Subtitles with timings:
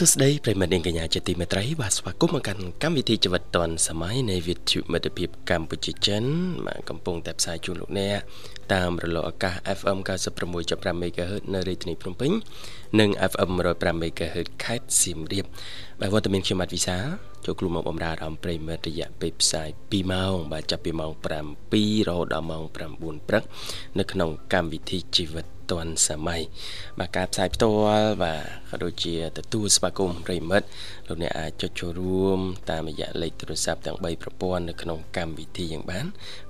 [0.00, 6.24] សួស្តីប្រិមត្តនាងកញ្ញាជាទីមេត្រីបាទស្វាគមន៍មកកាន់កម្មវិធីជីវិតឌွန်សម័យនៃវិទ្យុមិត្តភាពកម្ពុជាចិន
[6.66, 8.18] មកកំពុងតែផ្សាយជូនលោកអ្នក
[8.74, 9.98] តាមរលកអាកាស FM
[10.48, 12.30] 96.5 MHz នៅរាជធានីភ្នំពេញ
[13.00, 15.44] និង FM 105 MHz ខេត្តសៀមរាប
[16.00, 16.98] បាទវត្តមានខ្ញុំបាទវិសា
[17.44, 22.76] ចូលគ្រូមកបំរើអារម្មណ៍ប្រិមត្តរយៈពេលផ្សាយ2ម៉ោងបាទចាប់ពីម៉ោង7រហូតដល់ម៉ោង9
[23.28, 23.42] ព្រឹក
[23.98, 26.42] នៅក្នុងកម្មវិធីជីវិត ទាន់សម័យ
[26.98, 30.66] បាទការផ្សាយផ្ទាល់បាទក៏ដូចជាទទួលស្វាគមន៍ប្រិមិត្ត
[31.08, 32.38] លោកអ្នកអាចចុចចូលរួម
[32.70, 36.06] តាមរយៈលេខទូរស័ព្ទទាំង3ប្រព័ន្ធនៅក្នុងកម្មវិធីយ៉ាងបាន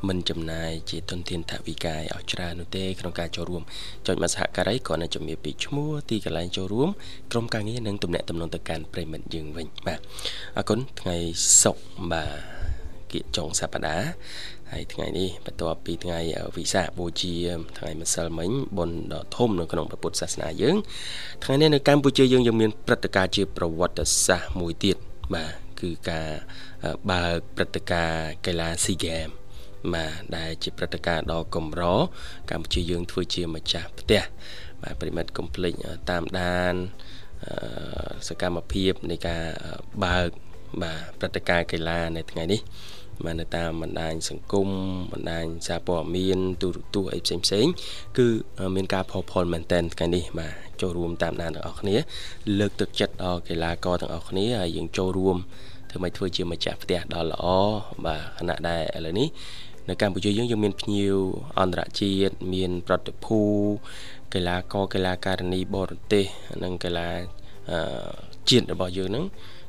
[0.08, 3.62] មិនចំណាយជាទុនធានថវិកាឲ្យច្រើននោះទេក្នុងការចូលរួម
[4.06, 6.89] ចុចមកសហការីក៏នឹងជំរាបពីឈ្មោះទីកន្លែងចូលរួម
[7.33, 10.01] ក្រុមការងារនិងទំនាក់ទំនងទៅកាន់ប្រិមិត្តយើងវិញបាទ
[10.56, 11.17] អរគុណថ្ងៃ
[11.62, 12.56] សុក្របាទ
[13.12, 14.08] គៀកចុងសប្តាហ៍
[14.72, 16.19] ហើយថ្ងៃនេះបន្ទាប់ពីថ្ងៃ
[16.56, 17.34] វិសាខបូជា
[17.78, 20.77] ថ្ងៃម្សិលមិញបុណ្យដ៏ធំនៅក្នុងពុទ្ធសាសនាយើង
[21.45, 24.97] ថ្ងៃនេះនៅកម្ពុជាយើងយើងមានព្រឹត្តិការណ៍ជាប្រវត្តិសាស្ត្រមួយទៀត
[25.34, 26.28] បាទគឺការ
[27.11, 29.34] បើកព្រឹត្តិការណ៍កីឡា SEA Games
[29.95, 31.83] បាទដែលជាព្រឹត្តិការណ៍ដ៏កម្រ
[32.51, 34.23] កម្ពុជាយើងធ្វើជាម្ចាស់ផ្ទះ
[34.83, 35.73] បាទប្រិមិត្តកុំភ្លេច
[36.11, 36.75] តាមដាន
[38.28, 39.42] សកម្មភាពនៃការ
[40.05, 40.28] បើក
[40.83, 42.61] បាទព្រឹត្តិការណ៍កីឡានៅថ្ងៃនេះ
[43.25, 44.69] បាទនៅតាមបណ្ដាញសង្គម
[45.12, 47.67] បណ្ដាញសារព័ត៌មានទូរទស្សន៍អីផ្សេងផ្សេង
[48.19, 48.27] គឺ
[48.77, 51.97] មានការផុសផុលមែនតែនថ្ងៃនេះបាទចូលរួមតាមដានទាំងអស់គ្នា
[52.58, 55.36] លើកទឹកចិត្តដល់កីឡាករទាំងអស់គ្នាហើយយើងចូលរួម
[55.91, 57.45] ធ្វើម៉េចធ្វើជាម្ចាស់ផ្ទះដ៏ល្អ
[58.05, 59.28] បាទខណៈដែលឥឡូវនេះ
[59.89, 61.17] នៅកម្ពុជាយើងយើងមានភ្ញៀវ
[61.61, 63.39] អន្តរជាតិមានប្រតិភូ
[64.35, 66.24] កីឡាករកីឡាការិនីបរទេស
[66.62, 67.08] និងកីឡា
[68.51, 69.24] ជាតិរបស់យើងហ្នឹង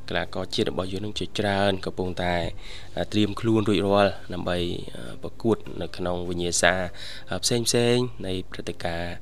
[0.08, 2.34] កីឡាករជាតិរបស់យើងនឹងជាច្រើនកំពុងតែ
[3.12, 4.58] ត្រៀមខ្លួនរួចរាល់ដើម្បី
[5.22, 6.74] ប្រកួត នៅក្នុងវិញ្ញាសា
[7.44, 7.96] ផ្សេងផ្សេង
[8.26, 9.12] នៃព្រឹត្តិការណ៍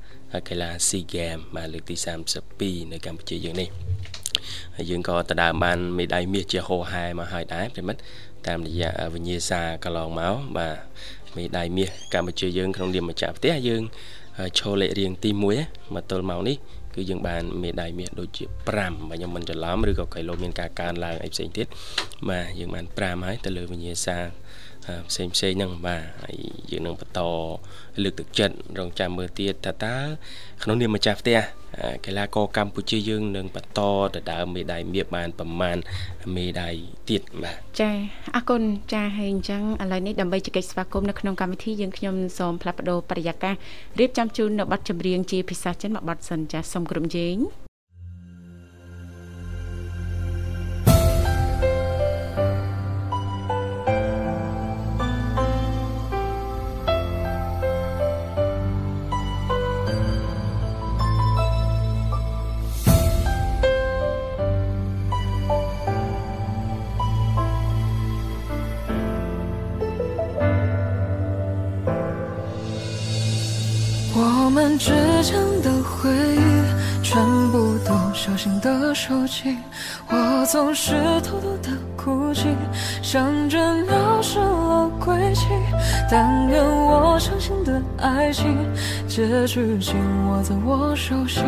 [0.49, 1.95] កីឡា SEA Games បាទលើកទី
[2.43, 3.69] 32នៅកម្ពុជាយើងនេះ
[4.75, 8.01] ហើយយើងក៏ទៅដើមបានមេដាយមាសជាហោហែមកហើយដែរប្រិមិត្ត
[8.47, 10.75] តាមរយៈវិញ្ញាសាកន្លងមកបាទ
[11.35, 13.81] មេដាយមាសកម្ពុជាយើងក្នុងនាមម្ចាស់ផ្ទះយើង
[14.59, 15.29] ឈរលេខរៀងទី
[15.61, 16.57] 1មកទល់មកនេះ
[16.97, 18.43] គឺយើងបានមេដាយមាសដូចជា
[18.77, 21.67] 5បើខ្ញុំមិនច្រឡំឬក៏គីឡូមានការកើនឡើងអីផ្សេងទៀត
[22.29, 24.17] បាទយើងបាន5ហើយទៅលើវិញ្ញាសា
[25.09, 26.37] ផ្សេងផ្សេងហ្នឹងបាទហើយ
[26.71, 27.21] យើងនឹងបន្ត
[28.03, 29.95] លើកទឹកចិត្តរងចាំមើលទៀតថាតើ
[30.63, 31.39] ក្នុងនាមម្ចាស់ផ្ទះ
[32.05, 33.81] កីឡាករកម្ពុជាយើងនឹងបន្ត
[34.15, 35.77] ទៅដើមមេដាយមាសបានប្រមាណ
[36.35, 36.75] មេដាយ
[37.09, 37.91] ទៀតបាទចា
[38.35, 38.61] អរគុណ
[38.93, 43.55] ចាហើយអញ្ចឹងឥឡូវនេះដើម្បីជែកស្វាគមន៍នៅក្នុងកម្មវិធីយើងខ្ញុំសូមផ្លាស់ប្ដូរបរិយាកាស
[43.99, 47.66] រៀបចំជូននៅប័ណ្ណចម្រៀងជាភាសាចិនមួយប័ណ្ណសិនចាសូមក្រុមជេង
[74.77, 74.93] 之
[75.23, 77.21] 间的回忆，全
[77.51, 79.57] 部都小心的收起，
[80.09, 82.47] 我总是偷偷的哭泣，
[83.01, 85.47] 想着鸟失了归期。
[86.09, 88.55] 但愿我相信的爱情，
[89.07, 89.95] 结局紧
[90.29, 91.43] 握在我手心。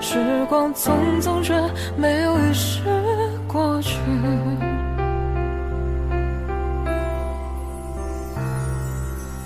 [0.00, 1.54] 时光匆匆，却
[1.96, 2.80] 没有一时
[3.48, 3.96] 过去。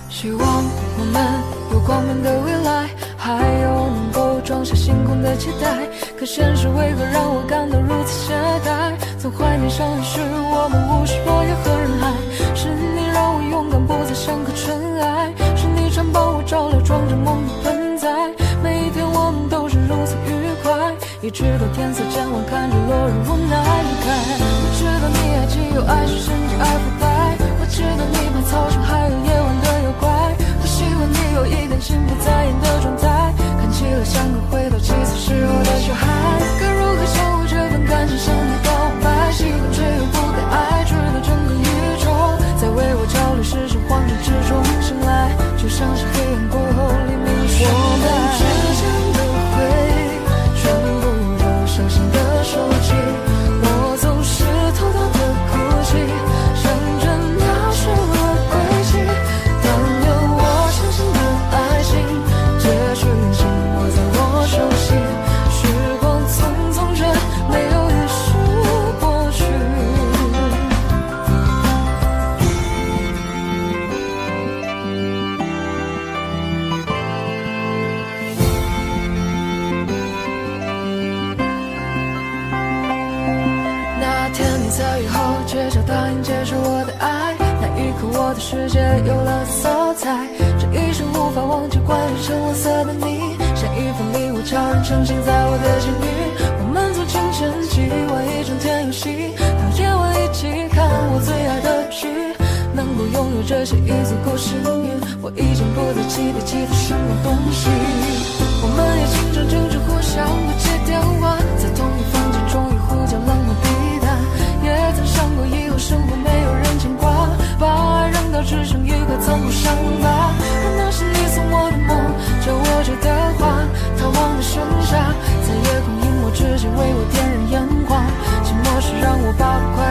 [0.08, 0.40] 希望
[0.98, 1.22] 我们
[1.72, 2.90] 有光明的未来，
[3.36, 5.86] 还有能够装下星空的期待。
[6.18, 8.34] 可现实为何让我感到如此懈
[8.64, 8.92] 怠？
[9.18, 10.20] 总怀念相遇时
[10.52, 12.12] 我们无需落叶和人海，
[12.54, 15.32] 是你让我勇敢，不再像颗尘埃。
[15.56, 18.08] 是你常帮我照料，装着梦的盆栽。
[18.62, 20.72] 每一天我们都是如此愉快，
[21.22, 24.08] 一直到天色渐晚，看着落日无奈离开。
[24.60, 27.04] 我知道你爱既有爱是甚至爱腐败，
[27.60, 30.08] 我知道你怕操场还有夜晚的妖怪。
[30.60, 32.99] 我希望你有一点心不在焉的状态。
[34.00, 36.06] 记了，像个回到七岁时候的小孩，
[36.58, 38.70] 该如何守护这份感情向你告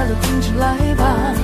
[0.10, 1.39] 就拼起来吧！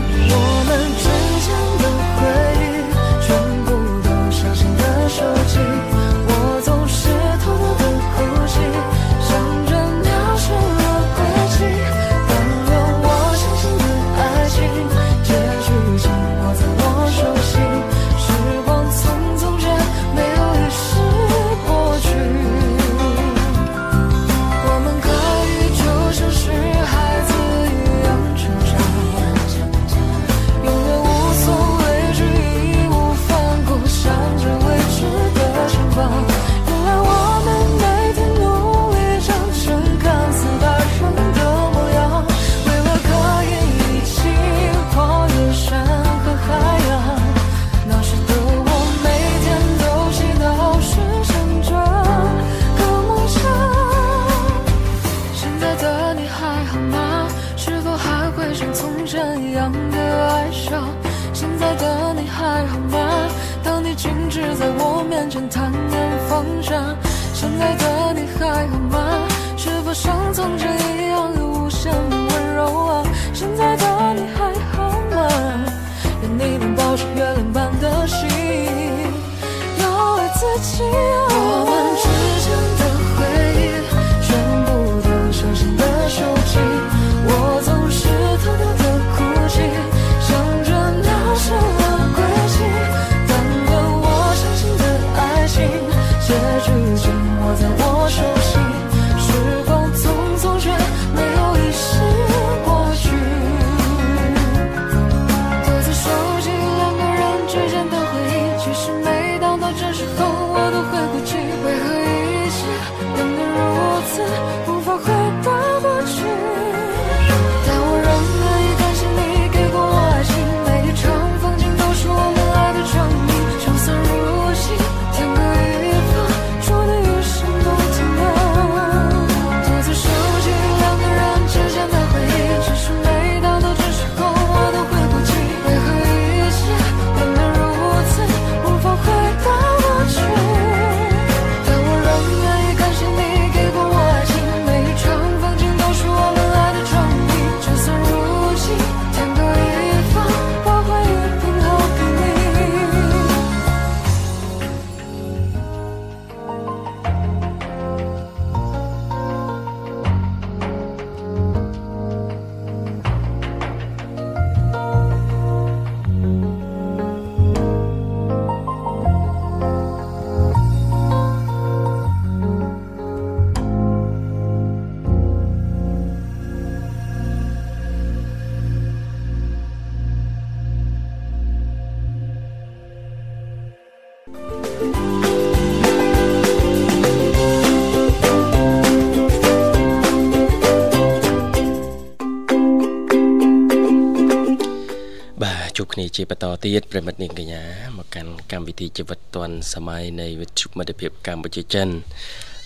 [196.35, 197.63] បគ្នាជាបន្តទៀតប្រិមិត្តនាងកញ្ញា
[197.97, 201.87] មកកាន់កម្មវិធីជីវិតឌွန်សម័យនៃវិទ្យុមិត្តភាពកម្ពុជាចិន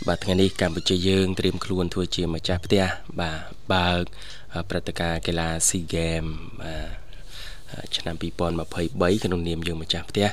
[0.08, 2.84] បាទថ្ងៃនេះកម្ពុជាយើងត្រៀមខ្លួនធ្វើជាម្ចាស់ផ្ទះ
[3.20, 3.40] បាទ
[3.74, 4.04] បើក
[4.70, 8.16] ព្រឹត្តិការណ៍កីឡា SEA Games បាទឆ្នាំ
[8.70, 10.28] 2023ក្នុងនាមយើងម្ចាស់ផ្ទះ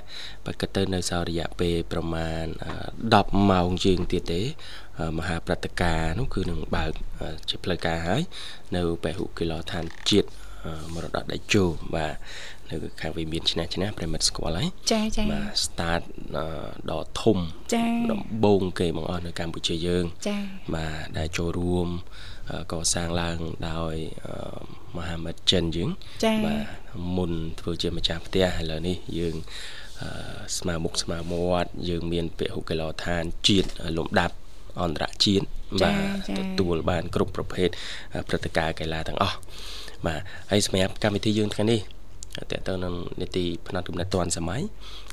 [0.44, 2.44] បើគិតទៅនៅសល់រយៈពេលប្រមាណ
[2.96, 4.42] 10ម៉ោងជាងទៀតទេ
[5.18, 6.92] មហាព្រឹត្តិការណ៍នោះគឺនឹងបើក
[7.48, 8.22] ជាផ្លូវការហើយ
[8.76, 10.28] នៅពហុកីឡដ្ឋានជាតិ
[10.94, 12.14] មរតកដៃជោបាទ
[12.70, 16.02] នៅខាងវិមានឆ្នះឆ្នះប្រិមិត្តស្គាល់ហើយចាចាបាទ start
[16.90, 17.38] ដ៏ធំ
[17.74, 20.38] ចាដំបូងគេបង្អស់នៅកម្ពុជាយើង ចា
[20.74, 21.88] បាទដែលចូលរួម
[22.72, 23.38] កសាងឡើង
[23.70, 23.94] ដោយ
[24.96, 25.90] មហាមិត្តចិនយើង
[26.24, 26.62] ចាបាទ
[27.16, 29.36] មុនធ្វើជាម្ចាស់ផ្ទះឥឡូវនេះយើង
[30.02, 30.10] អឺ
[30.58, 34.34] ស្មើមុខស្មើមាត់យើងមានពហុកីឡដ្ឋានជាតិលំដាប់
[34.82, 35.46] អន្តរជាតិ
[35.82, 37.68] បាទទទួលបាន គ្រប់ប្រភេទ
[38.28, 39.36] ព្រឹត្តិការណ៍កីឡាទាំងអស់
[40.06, 40.20] បាទ
[40.50, 41.80] ហើយសម្រាប់កម្មវិធីយើងថ្ងៃនេះ
[42.50, 44.62] តើតើនឹងនីតិផ្នែកទំនាក់ទាន់សម័យ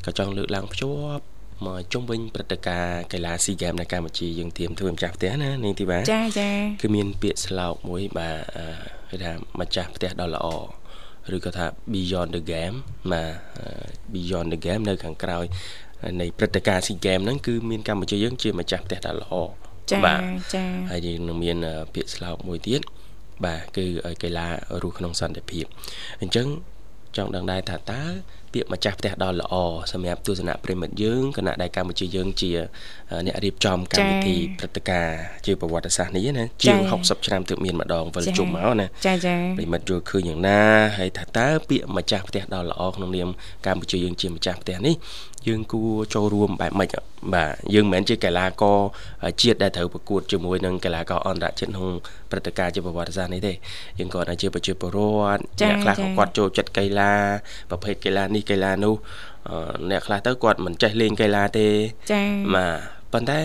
[0.05, 1.23] ក៏ចង់លើកឡើងភ្ជាប់
[1.65, 6.49] មកជុំវិញព្រឹត្តិការណ៍កីឡាស៊ីហ្គេមនៅកម្ពុជាយើងទៀមធ្វើម្ចាស់ផ្ទះណានាងទីបាចាចា
[6.81, 8.37] គឺមានពាក្យស្លោកមួយបាទ
[9.09, 10.47] គេថាម្ចាស់ផ្ទះដ៏ល្អ
[11.35, 12.75] ឬក៏ថា beyond the game
[13.11, 13.31] បាទ
[14.13, 15.45] beyond the game នៅខាងក្រោយ
[16.21, 19.33] នៃព្រឹត្តិការណ៍ SEA Games ហ្នឹងគឺមានកម្ពុជាយើងជាម្ចាស់ផ្ទះដ៏ល្អ
[19.91, 20.01] ចា៎
[20.53, 21.57] ចា៎ហើយយើងនឹងមាន
[21.93, 22.81] ពាក្យស្លោកមួយទៀត
[23.45, 23.85] បាទគឺ
[24.23, 24.47] កីឡា
[24.81, 25.65] រស់ក្នុងសន្តិភាព
[26.21, 26.47] អញ្ចឹង
[27.17, 28.03] ចង់ដឹងដែរថាតើ
[28.53, 29.53] ពាក្យម្ចាស់ផ្ទះដ៏ល្អ
[29.91, 32.51] សម្រាប់ទស្សនៈប្រិមិត្តយើងគណៈដែលកម្ពុជាយើងជា
[33.25, 40.61] អ្នករៀបចំកម្មវិធីព្រឹត្តិការណ៍ជាប្រវត្តិសាស្ត្រនេះណាជាង60ឆ្នាំទើបមានម្ដងវិលជុំមកណាចាចាប្រិមិត្តយល់ឃើញយ៉ាងណា
[40.97, 43.29] ហើយថាតើពាក្យម្ចាស់ផ្ទះដ៏ល្អក្នុងនាម
[43.65, 44.95] កម្ពុជាយើងជាម្ចាស់ផ្ទះនេះ
[45.47, 46.89] យើងគួរចូលរួមបែបម៉េច
[47.33, 48.79] បាទយើងមិនមែនជាកីឡាករ
[49.41, 51.87] ជាតិដែលត្រូវប្រកួតជាមួយនឹងកីឡាករអន្តរជាតិក្នុង
[52.31, 53.53] ព្រឹត្តិការណ៍ជាប្រវត្តិសាស្ត្រនេះទេ
[53.99, 54.97] យើងក៏អាចជាប្រជាពលរ
[55.35, 57.13] ដ្ឋអ្នកខ្លះក៏គាត់ចូលចិត្តកីឡា
[57.69, 58.95] ប្រភេទកីឡានេះកីឡានោះ
[59.89, 61.67] អ្នកខ្លះទៅគាត់មិនចេះលេងកីឡាទេ
[62.11, 63.39] ចា៎បាទ ប៉ុន្តែ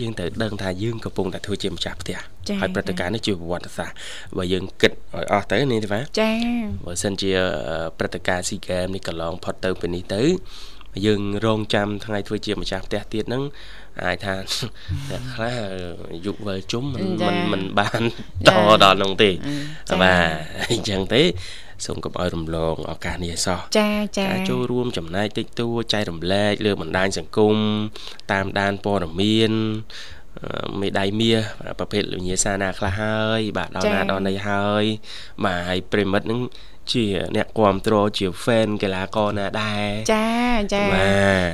[0.00, 2.18] យើងត្រូវដឹងថាយើងកំពុងតែធ្វើជាម្ចាស់ផ្ទះ
[2.60, 3.96] ហើយព្រឹត្តិការណ៍នេះជាប្រវត្តិសាស្ត្រ
[4.36, 6.34] បើយើងគិតឲ្យអស់ទៅនេះទេបាទចា៎
[6.86, 7.30] បើសិនជា
[7.98, 10.22] ព្រឹត្តិការណ៍ SEA Games នេះកន្លងផុតទៅពីនេះទៅ
[11.06, 13.42] យើងរងចាំថ្ងៃធ្វើជាម្ចាស់ផ្ទះទៀតហ្នឹង
[14.04, 14.34] អាចថា
[15.10, 15.56] អ្នកខ្លះ
[16.24, 17.04] យុវិលជុំមិន
[17.52, 18.02] មិនបាន
[18.48, 18.50] ត
[18.82, 19.30] ដល់នោះទេ
[20.02, 20.22] បាទ
[20.70, 21.22] អញ្ចឹងទេ
[21.86, 27.56] សូមកុំឲ្យរំលងឱកាសនេះសោះចាចាការចូលរួមចំណែកតិចតួចែករំលែកលើបណ្ដាញសង្គម
[28.32, 29.52] តាមដានព័ត៌មាន
[30.80, 31.38] មេដៃមាស
[31.78, 34.84] ប្រភេទលញាសាណាខ្លះហើយ បាទដល់ណាដល់ណីហើយ
[35.44, 36.40] បាទហើយប្រិមិត្តនឹង
[36.92, 37.04] ជា
[37.36, 40.26] អ្នកគ្រប់គ្រងជា fan កីឡាករណាដែរចា
[40.74, 40.82] ចា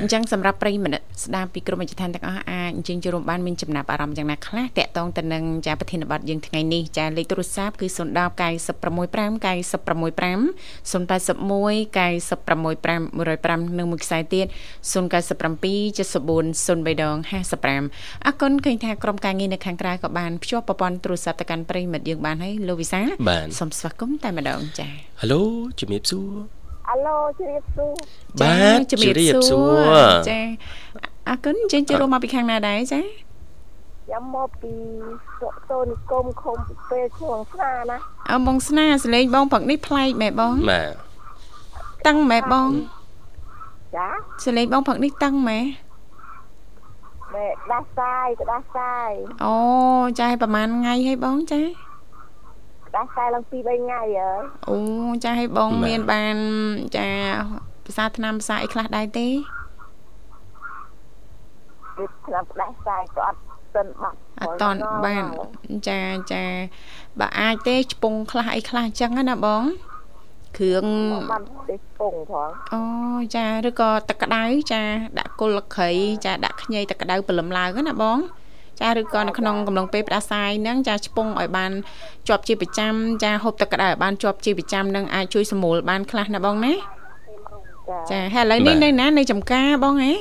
[0.00, 7.98] អញ្ចឹងសម្រាប់ប្រិយមិត្តស្ដាប់ពីក្រុមអិច្ចឋានទាំងអស់អាចអញ្ជើញចូលរួមបានមានចំណាប់អារម្មណ៍យ៉ាងណាខ្លះតាក់ទងទៅនឹងចាប្រធានបទយើងថ្ងៃនេះចាលេខទូរស័ព្ទគឺ010
[8.38, 10.38] 965 965
[10.92, 12.98] 081 965
[13.68, 14.46] 105និងមួយខ្សែទៀត
[14.92, 14.92] 097
[15.98, 17.16] 74 03ដង
[17.72, 23.00] 55អរគុណឃើញថាក្រុមការងារនៅខាងក្រៅក៏បានភ្ជាប់ប្រព័ន្ធទូរស័ព្ទទៅកាន់ប្រិយមិត្តយើងបានហើយលោកវិសា
[23.58, 25.42] សូមស្វាគមន៍តែម្ដងចា៎ហៅឡូ
[25.80, 26.32] ជំរាបសួរ
[26.90, 27.92] អាឡូជំរាបសួរ
[28.42, 30.40] បាទជំរាបសួរចា
[31.28, 34.72] អរគុណចេញចូលរួមមកពីខាងណាដែរចាខ្ញុំមកពី
[35.40, 36.56] សុសូនិគមឃុំ
[36.90, 37.98] ពេលឈួងស្នាណា
[38.30, 40.90] អើបងស្នាសលេងបងព្រឹកនេះប្លែកមែបងបាទ
[42.06, 42.68] តឹងមែបង
[43.96, 44.08] ចា
[44.44, 45.58] សលេងបងព្រឹកនេះតឹងមែ
[47.34, 49.12] មែដាស់សាយដាស់សាយ
[49.44, 49.54] អូ
[50.20, 51.60] ចាប្រហែលថ្ងៃហើយបងចា
[52.96, 54.18] ដាស់ខ្សែឡើង2 3ថ្ងៃហើយ
[54.68, 54.76] អូ
[55.24, 56.36] ចាឲ្យបងមានបាន
[56.96, 57.08] ចា
[57.84, 59.28] ភាសាឆ្នាំភាសាអីខ្លះដែរទេ
[62.26, 63.38] ឆ្នាំផ្ដាស់ខ្សែក៏អត់
[63.74, 65.24] សិនបាត់អត់តន់បាន
[65.88, 66.00] ចា
[66.32, 66.44] ចា
[67.20, 69.62] បើអាចទេឆ្ពងខ្លះអីខ្លះអញ្ចឹងណាបង
[70.58, 70.86] គ្រឿង
[71.32, 72.82] បានទេពងផងអូ
[73.36, 74.42] ចាឬក៏ទឹកក្តៅ
[74.72, 74.82] ចា
[75.18, 75.90] ដាក់គល់លក្ខី
[76.24, 78.28] ចាដាក់ខ្ញីទឹកក្តៅព្រលឹមឡើងណាបងចា
[79.00, 81.72] ឬក៏នៅក្នុងកំឡុងពេលផ្ដាសាយហ្នឹងចាឆ្ពង់ឲ្យបាន
[82.28, 82.92] ជាប់ជាប្រចាំ
[83.22, 86.72] ចាហូបទឹកក្តៅឲ្យបានជាប់ជាប្រចាំនឹងអាចជួយសម្រួលបានខ្លះណាបងណា
[88.10, 90.12] ចាហើយឥឡូវនេះនៅណានៅចំការបងហ៎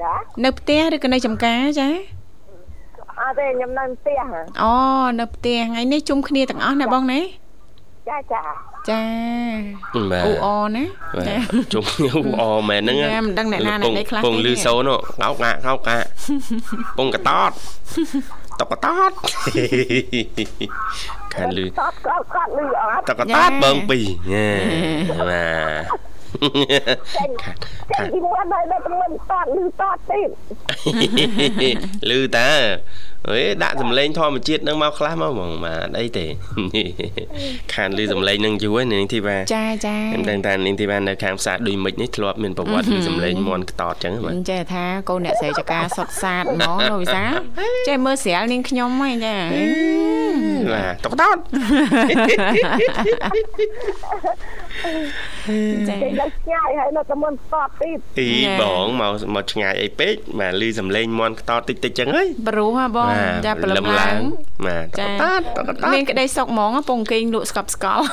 [0.00, 0.12] ចា
[0.44, 1.88] នៅផ្ទះឬក៏នៅចំការចា
[3.20, 4.20] អត់ទេខ្ញុំនៅផ្ទះ
[4.62, 4.72] អូ
[5.20, 7.20] នៅផ្ទះថ្ងៃនេះជុំគ្នាទាំងអស់ណាបងណា
[8.08, 8.40] ចាចា
[8.90, 9.02] ចា
[10.12, 10.84] បាទអ៊ូអណា
[11.28, 11.36] ចា
[11.72, 11.84] ជុំ
[12.40, 14.90] អ៊ូអមែនហ្នឹងចាមិនដឹងអ្នកណាអ្នកណីខ្លះពងលឺសូន
[15.22, 15.96] កោកកាកោកកា
[16.98, 17.50] ពងកតត
[18.60, 19.12] តកតត
[21.34, 23.98] ខានលឺតតកកលឺអត់តកតតបងពី
[24.32, 24.50] ញ៉ា
[25.30, 25.46] បា
[25.80, 26.06] ទ
[27.16, 30.28] ចាពីមុនដល់ដល់មិនតតលឺតតទៀត
[32.10, 32.48] លឺតា
[33.30, 36.26] អេដាក់សំឡេងធម្មជាតិនឹងមកខ្លះមកហ្មងបាទអីទេ
[37.74, 47.24] ខានលឺសំឡេងនឹងយូរហើយនាងធីបាចាចាខ្ញុំដឹងថានាងធីបានៅខាងផ្សារដូចមិចនេះធ្លាប់មានប្រវត្តិលឺសំឡេងមន់ខ្តតចឹងបាទចេះថាកូនអ្នកស្រីចកាសុតសាតហ្មងលោកវិសា
[47.88, 49.36] ចេះមើលស្រាលនាងខ្ញុំហ៎ចា
[50.72, 51.36] បាទតកតត
[55.88, 58.30] ចាដល់ឆ្ងាយហើយនៅតែមិនតតទៀតអី
[58.60, 63.15] បងមកមកឆ្ងាយអីពេកបាទលឺសំឡេងមន់ខ្តតតិចតិចចឹងហើយព្រោះហ៎បង
[63.46, 64.20] ចាព្រលឹមឡើង
[64.66, 65.06] បាទចា
[65.94, 68.04] មានក្តីសុកហ្មងពងគេងលក់ស្កប់ស្កល់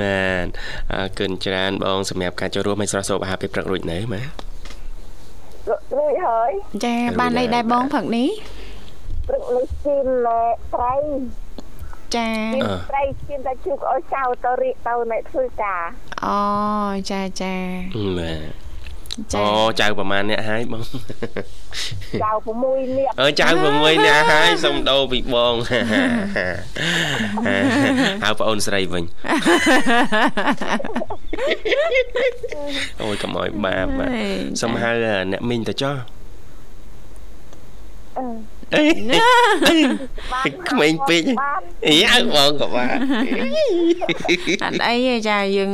[0.00, 0.46] បាទ
[0.92, 4.28] អរគុណច្រើនបងសម្រាប់ការចូលរួមឲ្យស្រស់សូបអាហារពេលព្រឹករួចនៅបាទ
[5.96, 6.50] រួចហើយ
[6.84, 8.28] ចាបានអីដែរបងព្រឹកនេះ
[9.28, 10.06] ព្រឹកនេះជិន
[10.74, 10.94] ត្រី
[12.16, 12.30] ចា
[12.90, 15.84] ត្រីជិនតែជូកឲ្យចៅទៅរៀកទៅអ្នកធ្វើការ
[16.26, 16.40] អូ
[17.10, 17.54] ចាចា
[18.18, 18.63] បាទ
[19.36, 19.46] អូ
[19.80, 25.54] ចៅប្រហែលអ្នកហើយបងចៅ6នាក់អើចៅ6នាក់ហើយសុំដោពីបង
[28.22, 29.04] ហៅប្អូនស្រីវិញ
[33.02, 33.86] អូយកុំឲ្យបាប
[34.62, 34.90] សុំហៅ
[35.32, 35.96] អ្នកមីងទៅចុះ
[38.18, 41.22] អឺ អីក្មេងពេក
[41.88, 42.96] អីអើបងក៏បាន
[44.64, 45.70] អត់អីទេចាយើង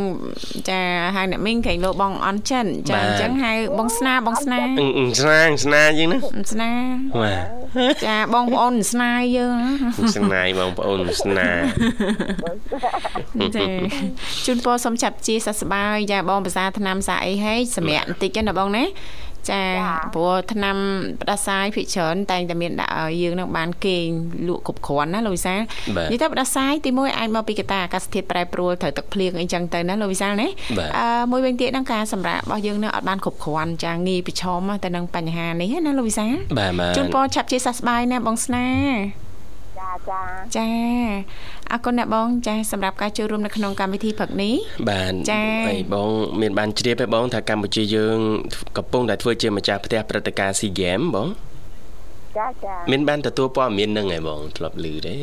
[0.69, 0.80] ចា
[1.14, 4.59] ហៅអ្នកមីងក្រែងលោបងអន់ចិនចាអញ្ចឹងហៅបងស្នាបងស្នា
[5.21, 6.19] ស្នាស្នាយើងណា
[6.52, 6.71] ស្នា
[7.21, 7.35] បា
[7.92, 9.57] ទចាបងប្អូនស្នាយើង
[10.16, 11.49] ស្នាបងប្អូនស្នា
[13.57, 13.66] ចា
[14.47, 18.85] ជូនពរសុំចាប់ជាសះស្បើយចាបងភាសាឆ្នាំសាអីហេសម្រាប់បន្តិចណាបងណា
[19.51, 19.63] ចា
[20.15, 20.77] ព្រោះឆ្នាំ
[21.23, 24.07] ផ្ដាសាយភិកច្រើនតែងតែមានដាក់ឲ្យយើងនឹងបានគេង
[24.49, 25.61] លក់គ្រប់គ្រាន់ណាលោកវិសាល
[26.13, 30.49] និយាយទៅផ្ដាសាយទី1អាចមកពីកត្តាអាកាសធាតុប្រែប្រួលត្រូវទឹកភ្លៀងអីចឹងទៅណាលោកវិសាលណា
[30.99, 36.35] អឺមួយវិញទៀតហ្នឹងការសម្រាប់របស់យើងនៅអត់បានគ្រប់គ្រាន់ចាងាយប្រឈមទៅនឹងបញ្ហានេះណាលោកវិសាល
[36.97, 38.67] ជូនពរឆាប់ជាសះស្បើយណាបងស្នា
[39.91, 40.23] ចាចា
[40.57, 40.69] ចា
[41.71, 44.55] អរគុណអ្នកបងចាសម្រាប់ការចូលរួមនៅក្នុងកម្មវិធីព្រឹកនេះ
[44.91, 46.09] បាទចាហើយបង
[46.41, 48.19] មានបានជ្រាបទេបងថាកម្ពុជាយើង
[48.77, 51.29] កំពុងតែធ្វើជាម្ចាស់ផ្ទះព្រឹត្តិការណ៍ SEA Games បង
[52.39, 55.17] ចាចាមានបានទទួលព័ត៌មាននឹងឯងបងធ្លាប់ឮទេ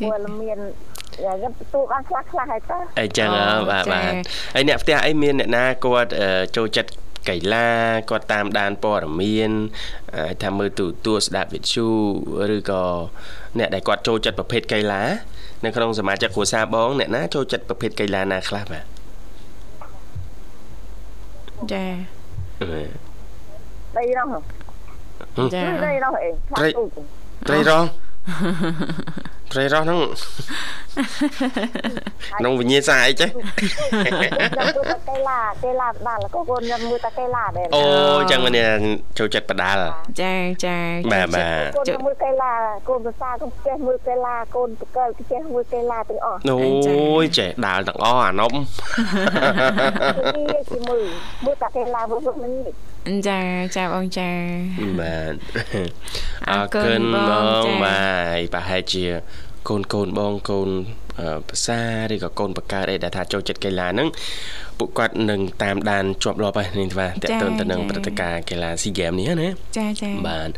[0.00, 0.58] ព័ត៌មាន
[1.24, 3.28] យ៉ាងទទួលបានខ្លះខ្លះហើយតើអញ្ចឹង
[3.70, 4.12] បាទបាទ
[4.54, 6.10] ហើយអ្នកផ្ទះអីមានអ្នកណាគាត់
[6.56, 6.90] ចូលចិត្ត
[7.28, 7.68] កីឡា
[8.10, 9.50] គាត់តាមដានព័ត៌មាន
[10.42, 11.86] ថាមើលទូទួលស្ដាប់វិទ្យុ
[12.56, 12.84] ឬក៏
[13.58, 15.02] អ្នកដែលគាត់ចូលចិត្តប្រភេទកីឡា
[15.64, 18.84] នៅក្នុងសមាជិកគ្រួសារបងអ្នកណាចូលចិត្តប្រភេទកីឡាណាខ្លះបាទ
[21.72, 21.84] ចា
[23.98, 24.28] ដីរង
[25.54, 26.68] ចាដីរងអីត្រី
[27.48, 27.84] ត្រីរង
[29.52, 30.00] ត្រីរស់ហ្នឹង
[32.38, 33.30] ក្នុងវិញ្ញាសាអីចេះ
[35.10, 37.84] កីឡាកីឡាបដាល់ក៏កូនខ្ញុំមើលតែកីឡាដែរអូ
[38.30, 38.68] ចឹងនេះ
[39.18, 39.82] ចូលចិត្តបដាល់
[40.20, 40.78] ចាចា
[41.12, 42.52] បាទបាទកូនមើលកីឡា
[42.88, 48.52] កូនភាសាកូនចេះមើលកីឡាកូនតកលចេះមើលកីឡាទាំងអស់អូយចេះដាល់ទាំងអស់អានំ
[50.70, 51.04] គេមើល
[51.44, 53.40] មើលតែកីឡាវិញវិញចា
[53.76, 54.30] ចាបងចា
[55.00, 55.34] បាទ
[56.50, 57.32] អរគុណប
[57.64, 58.00] ងបា
[58.36, 59.04] ទប្រហែលជា
[59.68, 60.68] កូនកូនបងកូន
[61.48, 61.80] ភាសា
[62.12, 64.08] ឬក៏កូនបកើតអីដែលថាចូលចិត្តកីឡាហ្នឹង
[64.78, 69.48] ពួកគាត់នឹងតាមដានជាប់លាប់ហើយនេះថាតើតើទៅនឹងព្រឹត្តិការណ៍កីឡា SEA Games នេះណា
[69.78, 70.50] ចាចាបាទ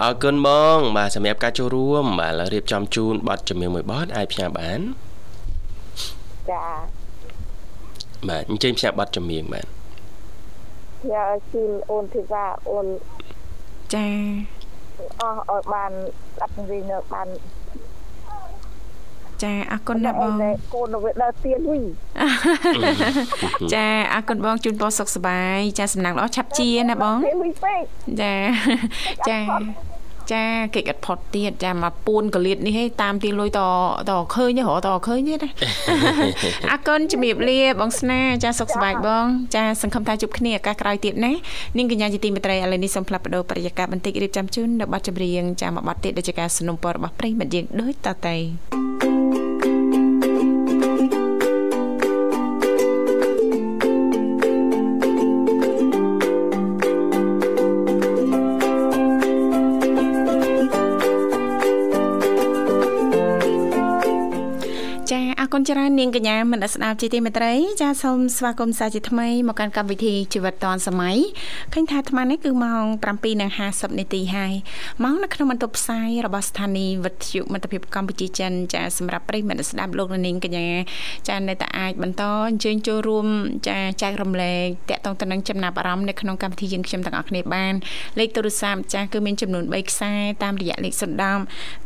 [0.00, 4.80] អរគុណបងបាទសម្រាប់ការចូលរួមបាទរៀបចំជូនប័ណ្ណជំនឿមួយប័ណ្ណអាចផ្ញើបាន
[6.50, 6.64] ចា
[8.28, 9.66] បាទអញ្ជើញផ្ញើប័ណ្ណជំនឿបាទ
[11.02, 12.86] ផ្ញើជូនអូនធីវ៉ាអូន
[13.94, 14.06] ចា
[15.20, 15.92] អស់ឲ្យបាន
[16.34, 16.82] ស្ដាប់វិញ
[17.14, 17.28] បាន
[19.44, 20.34] ចាអរគុណណាបង
[20.74, 21.82] កូននៅដើរទៀនវិញ
[23.74, 27.18] ចាអរគុណបងជូនពរសុខសប្បាយចាសំណាងល្អឆាប់ជាណាបង
[28.20, 28.32] ចា
[29.28, 29.38] ចា
[30.31, 33.61] ចាគេអត់ផុតទៀតចាមកពួនកលៀតនេះឯងតាមទីលុយត
[34.09, 35.49] តឃើញហ៎តឃើញទេណា
[36.71, 41.31] អរគុណជំរាបលាបងស្នាចាសុខសប្បាយបង ចាសង្ឃឹមថាជួបគ្នាឱកាសក្រោយទៀតណា
[41.77, 49.42] នាងកញ្ញាជាទីមេត្រីឥឡូវនេះសូមផ្លាប់បដោប្រយាករបន្តិចរៀបចំជូននៅប័ណ្ណចម្រៀងចាមួយប័ណ្ណទៀតដែលជាការสนับสนุนរបស់ប្រិយមិត្តយើងដូចតទៅ
[65.56, 71.16] គុណច្រើននាងកញ្ញាមនស្ដាប់ជាទីមេត្រី ចាសូមស្វាគមន៍សាជាថ្មីមកកាន់កម្មវិធីជីវិតឌွန်សម័យ
[71.72, 72.84] ឃើញថាអាត្មានេះគឺម៉ោង
[73.42, 74.52] 7:50នាទីហើយ
[75.04, 80.68] មកនៅក្នុងបន្ទប់ផ្សាយរបស់ស្ថានីយ៍វិទ្យុមិត្តភាពកម្ពុជាចិនចាសម្រាប់ប្រិយមិត្តស្ដាប់លោកនាងកញ្ញា
[81.28, 83.26] ចានៅតែអាចបន្តអញ្ជើញចូលរួម
[83.68, 87.74] ចាចែករំលែកតាក់ទងទៅនឹងចំណាប់អារម្មណ៍នៅក្នុងកម្មវិធីយើងខ្ញុំទាំងអស់គ្នាបាន
[88.18, 90.12] លេខទូរស័ព្ទចាគឺមានចំនួន3ខ្សែ
[90.42, 91.02] តាមរយៈលេខ010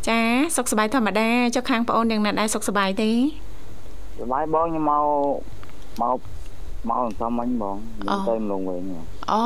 [0.08, 0.20] ចា
[0.56, 3.14] សុខសប្បាយធម្មតាចុះខាងប្អូនយ៉ាងណាដែរសុខសប្បាយទេស
[4.26, 5.06] ប្បាយបងខ្ញុំមក
[6.00, 6.18] មក
[6.88, 8.82] មកសំមិញបងខ្ញុំទៅលងវិញ
[9.32, 9.44] អូ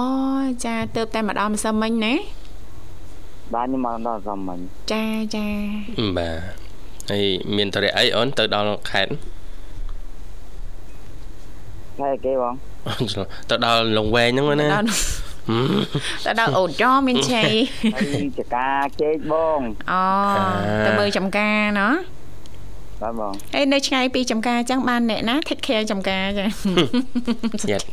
[0.65, 2.15] ចាទៅតែម្ដងម្សិលមិញណា
[3.55, 4.59] បាទខ្ញុំមកដល់សំមិញ
[4.93, 5.47] ចាចា
[6.19, 6.64] បាទ
[7.11, 7.25] ហើយ
[7.57, 9.13] មានតរិយអីអូនទៅដល់ខេត្ត
[12.01, 12.55] ខេត្តគេបង
[13.51, 14.69] ទៅដល់លងវែងហ្នឹងណា
[16.27, 17.43] ទៅដល់អូនចមានឆៃ
[17.95, 18.69] ហើយចកា
[19.01, 20.03] ជែកបងអូ
[20.87, 21.95] ទៅមើលចំការណោះ
[23.03, 26.47] បាទបងហើយនៅឆ្ងាយពីចំការអញ្ចឹងបានអ្នកណា take care ចំការចា
[27.71, 27.87] យ៉ាត់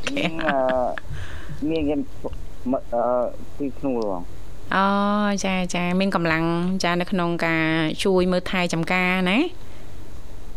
[1.70, 1.96] មានគេ
[2.94, 3.04] អឺ
[3.58, 4.22] ទីធ្នូបង
[4.76, 4.86] អូ
[5.46, 6.44] ចាចាមានកម្លាំង
[6.84, 7.66] ចានៅក្នុងការ
[8.04, 9.40] ជួយមើលថែចំការណា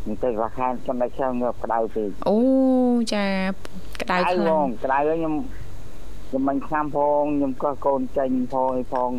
[0.06, 2.36] នឹងទៅរាខានចំណុចខ្ញុំងើបក្តៅពេកអូ
[3.14, 3.24] ចា
[4.02, 5.34] ក្តៅខ្លាំងក្តៅខ្ញុំ
[6.28, 9.10] ខ្ញុំមិនខាំផងខ្ញុំក៏កូនចេញផងអីផង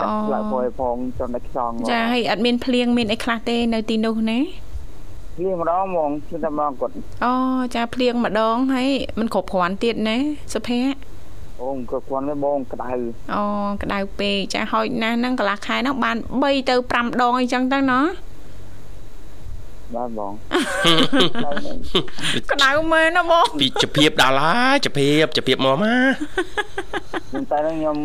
[0.00, 4.38] កាត់ផ្លែផងផងចំណុចខ្សងចាហើយអត់មានភ្លៀងមានអីខ្លះទេនៅទីនោះណា
[5.36, 6.92] ភ្លៀងម្ដងហ្មងគឺតែមកគាត់
[7.24, 7.32] អូ
[7.74, 10.16] ចាភ្លៀងម្ដងហើយមិនគ្រប់គ្រាន់ទៀតណា
[10.54, 11.07] សុភ័ក្រ
[11.60, 12.90] អូគ្រប់គ្រាន់ទេបងក្តៅ
[13.34, 13.42] អូ
[13.82, 18.04] ក្តៅពេកចាហោចណាស់ហ្នឹងកន្លះខែហ្នឹងបាន3ទៅ5ដងអីចឹងទៅណោះ
[19.94, 20.32] បាទបង
[22.50, 26.12] ក្តៅមែនណាបងពីចភាពដល់ហើយចភាពចភាពមកមក
[27.28, 27.96] ខ្ញុំតែខ្ញុំ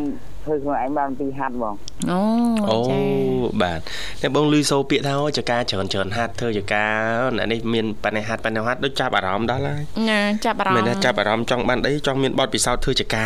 [0.46, 1.74] ធ្វើខ្លួនឯងបានពីហាត់បង
[2.12, 2.20] អូ
[2.70, 2.78] អូ
[3.62, 3.80] បាទ
[4.22, 6.86] តែបងលឺសូពាក្យថាចកាច្រើនច្រើនហាត់ធ្វើចកា
[7.38, 13.26] អ្នកនេះមានបញ្ហាហាត់បញ្ហាហាត់ដូចចាប់អារម្មណ៍ដល់ហើយណាចាប់អារម្មណ៍មែនចាប់អារម្មណ៍ចង់បានអីចង់មានបទពិសោធន៍ធ្វើចកា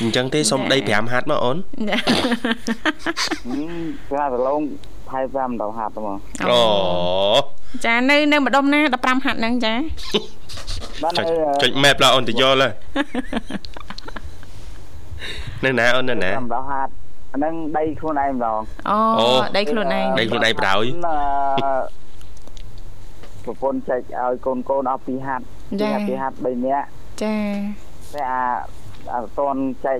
[0.00, 1.56] អញ្ចឹងទេសុំដី5ហាត់មកអូន
[1.90, 4.60] ចាប្រឡង
[5.10, 6.16] ថៃ5ដល់ហាត់ហ្មង
[6.50, 6.62] អូ
[7.84, 9.74] ចានៅនៅម្ដុំណា15ហាត់ហ្នឹងចា
[11.02, 11.12] បាទ
[11.62, 12.72] ចុច map ឡើងអូនទៅយល់ហើយ
[15.64, 16.92] នៅណាអូននៅណាសម្រាប់ហាត់
[17.32, 20.84] អានឹងដីខ្លួនឯងម្ដងអូដីខ្លួនឯងដីខ្លួនឯងប្រោយ
[23.44, 25.44] ប្រពន្ធចែកឲ្យកូនកូនអស់ពីហាត់
[26.08, 26.86] ពីហាត់3នាក់
[27.22, 27.36] ចា
[28.14, 28.42] តែអា
[29.14, 29.98] អត់តន់ចែក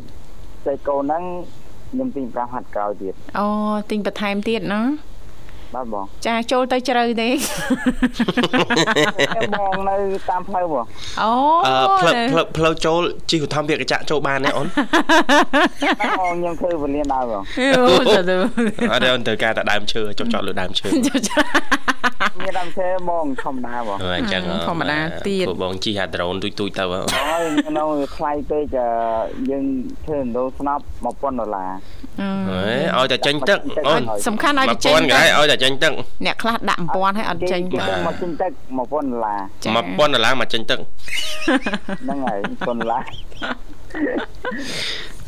[0.66, 1.22] ចែកកូនហ្នឹង
[1.90, 3.46] ខ្ញុំទិញ5ហាត់ក្រោយទៀតអូ
[3.90, 4.80] ទិញបន្ថែមទៀតណា
[5.74, 7.28] បាទបងចាចូលទៅជ្រៅទេ
[9.60, 9.96] បងនៅ
[10.30, 10.84] តាមផ្លូវបង
[11.22, 11.30] អូ
[12.00, 13.00] ផ្លូវផ្លូវផ្លូវចូល
[13.30, 14.66] ជិះឧទ្ធម្ភាគកញ្ចាក់ចូលបានទេអូន
[16.20, 17.42] បងខ្ញុំធ្វើវេលាដើរបង
[17.76, 20.86] អូទៅអត់ទេអូនទៅការតែដើមឈើចុះចោតលើដើមឈើ
[22.42, 27.00] មានដើមឈើបងធម្មតាបងអញ្ចឹងធម្មតាទៀតពួកបងជិះអាដ្រូនទូចទូចទៅអូ
[27.42, 27.44] យ
[27.78, 27.84] នៅ
[28.16, 28.64] ថ្លៃពេក
[29.50, 29.64] យើង
[30.04, 31.72] ធ្វើដូរស្នប់1000ដុល្លារ
[32.20, 32.62] អើ
[32.96, 35.92] ឲ្យតែចេញទឹកអូនសំខាន់ឲ្យតែចេញទឹកឲ្យតែចេញទឹក
[36.26, 39.40] អ្នកខ្លះដាក់1000ឲ្យអត់ចេញទឹកមកចេញទឹក1000ដុល្លារ
[39.74, 43.02] 1000ដុល្លារមកចេញទឹកហ្នឹងហើយ1000ដុល្លារ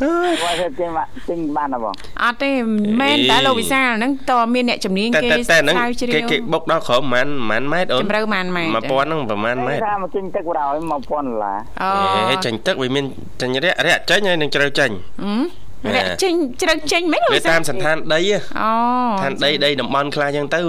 [0.03, 2.51] អើយគាត់ចេញមកចេញបានហ៎បងអត់ទេ
[3.01, 11.59] មែនតែលោកវិសាលហ្នឹងតមានអ្នកជំនាញគេស្រាវជ្រាវគេគេបុកដល់ក្រោមប្រហែលប្រហែលម៉ែត្រអូនជំរៅប្រហែលម៉ែត្រ1000ហ្នឹងប្រហែលម៉ែត្រថាមកចេញទឹកបណ្ដោយ1000ដុល្លារ
[12.33, 13.05] អូចេញទឹកវាមាន
[13.41, 14.91] ចេញរយៈរយៈចេញហើយនឹងជ្រៅចេញ
[15.23, 15.33] អឺ
[15.85, 18.21] អ្នកចេញជ្រៅចេញមិនវាតាមសន្តានដី
[18.61, 18.71] អូ
[19.23, 20.61] ឋានដីដីតំបន់ខ្លះចឹងទៅ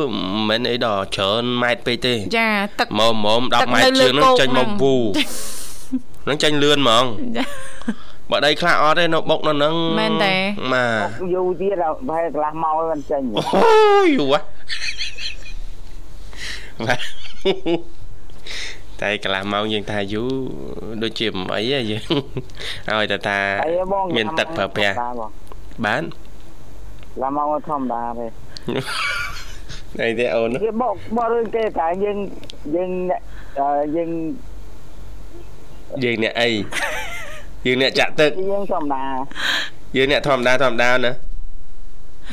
[0.50, 4.94] មិនមែនអីដល់ច្រើនម៉ែត្រពេកទេចាទឹកមកមុំ10ម៉ែត្រជាងនឹងចេញមកពូ
[6.28, 7.06] នឹងចេញលឿនហ្មង
[8.32, 10.34] បើដីខ្លះអត់ទេនៅបុកនៅនឹងមែនទេ
[10.74, 13.42] បាទយូរទៀតប្រហែលកន្លះម៉ោងមិនចេញអូ
[14.16, 14.44] យូរបាទ
[19.04, 20.32] តែកន្លះម៉ោងយើងថាយូរ
[21.04, 22.04] ដូចជាមិនអីយើង
[22.90, 23.38] ឲ្យតែថា
[24.16, 24.96] មានទឹកប្រើប្រាស់
[25.86, 26.04] បាន
[27.22, 28.28] ឡាម៉ោងធម្មតាទេ
[30.04, 32.18] អីទេអូនគេបកបករឿងគេតែយើង
[32.76, 32.90] យើង
[33.96, 34.10] យើង
[36.04, 36.50] យើងអ្នកអី
[37.66, 39.04] យើងអ្នកចាក់ទឹកយើងធម្មតា
[39.98, 41.12] យើងអ្នកធម្មតាធម្មតាណា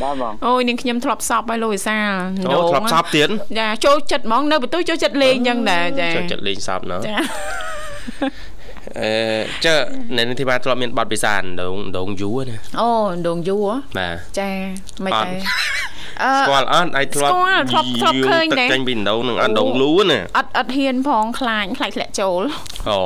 [0.03, 2.13] បាទបងអូយនាងខ្ញុំធ្លាប់សពហើយលោកវិសាល
[2.49, 7.17] អូធ្លាប់សពទៀតចាចូលចិត្តហ្មងនៅបន្ទូចូលចិត្តលេងអញ្ចឹងដែរចាចូលចិត្តលេងសពណ៎ចា
[9.01, 9.11] អឺ
[9.67, 9.77] ចើ
[10.17, 12.91] នៅនឹងធីបាធ្លាប់មានបទពិសោធន៍ដងដងយូរណាអូ
[13.29, 14.51] ដងយូរបាទចា
[15.05, 15.31] មិនតែ
[16.39, 22.43] ស្គាល់អត់ឯងធ្លាប់ស្គាល់ធ្លាប់ធ្លាប់ឃើញទឹកដែរចេញពីដងនឹងអត់ដងលូណាអត់អត់ហ៊ានផងខ្លាចខ្លាចធ្លាក់ចូល
[22.89, 23.01] អូ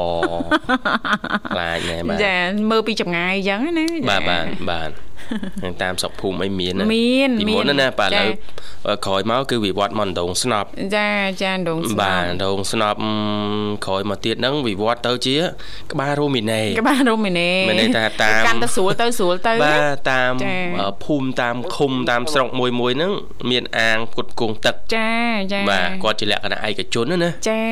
[1.53, 2.37] ខ្លាចណែបាទចា
[2.71, 4.91] មើលពីចម្ងាយអញ្ចឹងណាចាបាទបាទបាទ
[5.65, 11.11] នឹងតាមស្រុកភូមិអីមានណាមានពីមានមុនណាណាបាទឥចាឡូវក្រោយមកគឺវិវត្តមកដងស្នប់ចា
[11.43, 12.99] ចាដងស្នាបាទដងស្នប់
[13.87, 15.37] ក្រោយមកទៀតហ្នឹងវិវត្តទៅជា
[15.93, 19.83] ក្បាលរ៉ូមីណេក្បាលរ៉ូមីណេមានន័យថាតាមកាន់តែស្រួលទៅស្រួលទៅបាទ
[20.13, 23.13] តាមចាអឺភូមិតាមឃុំតាមស្រុកមួយមួយហ្នឹង
[23.51, 25.11] មានអាងផ្គត់ផ្គង់ទឹកចា
[25.53, 27.63] ចាបាទគាត់ជាលក្ខណៈឯកជនណាណាចា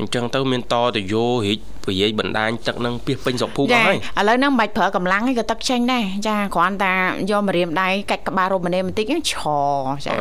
[0.00, 1.58] អញ្ចឹងទៅមានតទៅយោរីក
[1.90, 6.94] ពរាយបណ្ដាញទឹកនឹងពីសពេញស្រុកភូមិអស់ហើយឥឡូវហ្នឹងមិនបាច់ប្រើកម្លាំងទេក៏ទឹកចេញដែរចាគ្រាន់តែ
[7.30, 9.34] យកមករៀមដៃកាច់ក្បាលរមណីបន្តិចឆ
[10.04, 10.12] ចា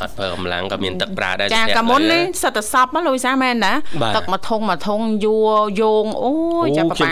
[0.00, 3.72] អត់ប្រើកម្លាំងក៏មានទឹកប្រើដែរចាកាមុននេះសិតតែសពលុយសាមែនណា
[4.16, 6.32] ទឹកមួយធុងមួយធុងយួរយោងអូ
[6.64, 7.10] យចាប៉ា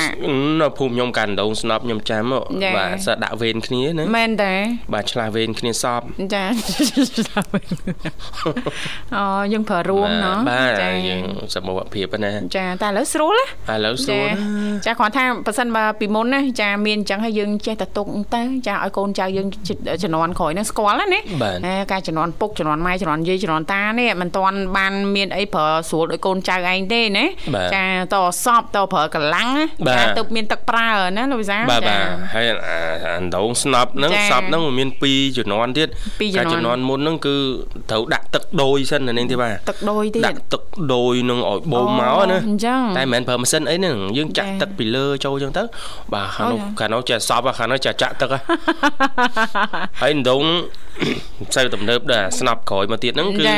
[0.60, 2.22] នៅភូមិខ្ញុំកាន់ដងស្នប់ខ្ញុំចាំ
[2.76, 4.54] បាទសិតដាក់វេនគ្នាណាមែនតា
[4.94, 6.00] បាទឆ្លាស់វេនគ្នាសព
[6.34, 6.44] ចា
[9.16, 11.22] អូយើងប្រើរួមណោះបាទយើង
[11.54, 19.46] សមត្ថភាពណាចាតែឥឡូវស្រួលណាឥឡូវសួចារណាចាគ្រាន់ថាប៉ះសិនបើពីមុនណាចាមានអញ្ចឹងហើយយើងចេះតែទុកទៅចាឲ្យកូនចៅយើង
[20.02, 32.04] ជំនាន់ក្រោយហ្នឹងស្គាល់ណាណាបាទអេការជំនាន់ពុកជំនាន់ម៉ែជំនាន់យាយជំនាន់តានេះមិនទាន់បានមានអីប្រើស្រួលដោយកូនចៅឯងទេណាបាទចាតសពតប្រើកម្លាំងណាបាទចាទៅមានទឹកប្រើណាលោកវិសាបាទចាបាទ
[32.35, 35.88] ហើយអាអាដងស្នប់ហ្នឹងចាសពហ្នឹងវាមាន2ជំនាន់ទៀត
[36.20, 37.37] ពីរជំនាន់ជំនាន់មុនហ្នឹងគឺ
[37.90, 40.62] ត្រូវដាក់ទឹកដូយសិនណានាងទេបាទទឹកដូចទៀតដាក់ទឹក
[40.94, 45.62] ដូយនឹងឲ្យបូមមកណាអញ្ចឹងតែមិនមែនប្រើម៉ាស៊ីនអីហ្នឹងយើងចាក់ចាទឹកពីលើចូលអញ្ចឹងទៅ
[46.12, 48.38] បាទខាងនោះអូយខាងនោះចេះសពខាងនោះចេះចាក់ទឹកហ៎
[50.00, 53.56] ហើយដងមិនសូវទំនើបដែរស្នប់ក្រោយមកទៀតហ្នឹងគឺចា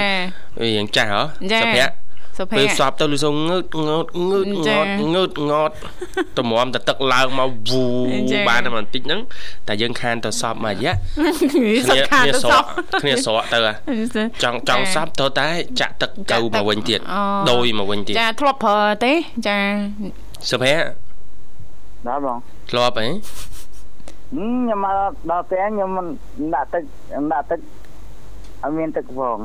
[0.61, 1.23] វារៀងចាស់ហ៎
[1.53, 1.87] ចា
[2.41, 5.75] សុភ័ក្រសុភ័ពេលក្រសពទៅលឺសូងងើតងើតងើតចាងត់ងើតងត់
[6.39, 7.85] តម្រាំតែទឹកឡើងមកវូ
[8.31, 9.21] ចាបានតែបន្តិចហ្នឹង
[9.69, 10.93] តែយើងខានទៅសពមួយរយៈ
[11.91, 12.65] សំខាន់ទៅសស្រពក
[13.03, 13.73] គ្នាស្រកទៅហ៎
[14.43, 15.49] ចង់ចង់សពទៅតែ
[15.81, 19.13] ចាក់ទឹកទៅមកវិញទៀតអូដូយមកវិញទៀតចាធ្លាប់ប្រើទេ
[19.49, 19.59] ចា
[20.51, 20.83] សុភ័ក្រ
[22.09, 22.39] ដល់បង
[22.71, 26.07] ធ្លាប់ហ៎ហឹមខ្ញុំមកដល់ផ្ទះខ្ញុំមិន
[26.55, 26.83] ដាក់ទឹក
[27.33, 27.61] ដាក់ទឹក
[28.63, 29.39] អត់មានទឹកផង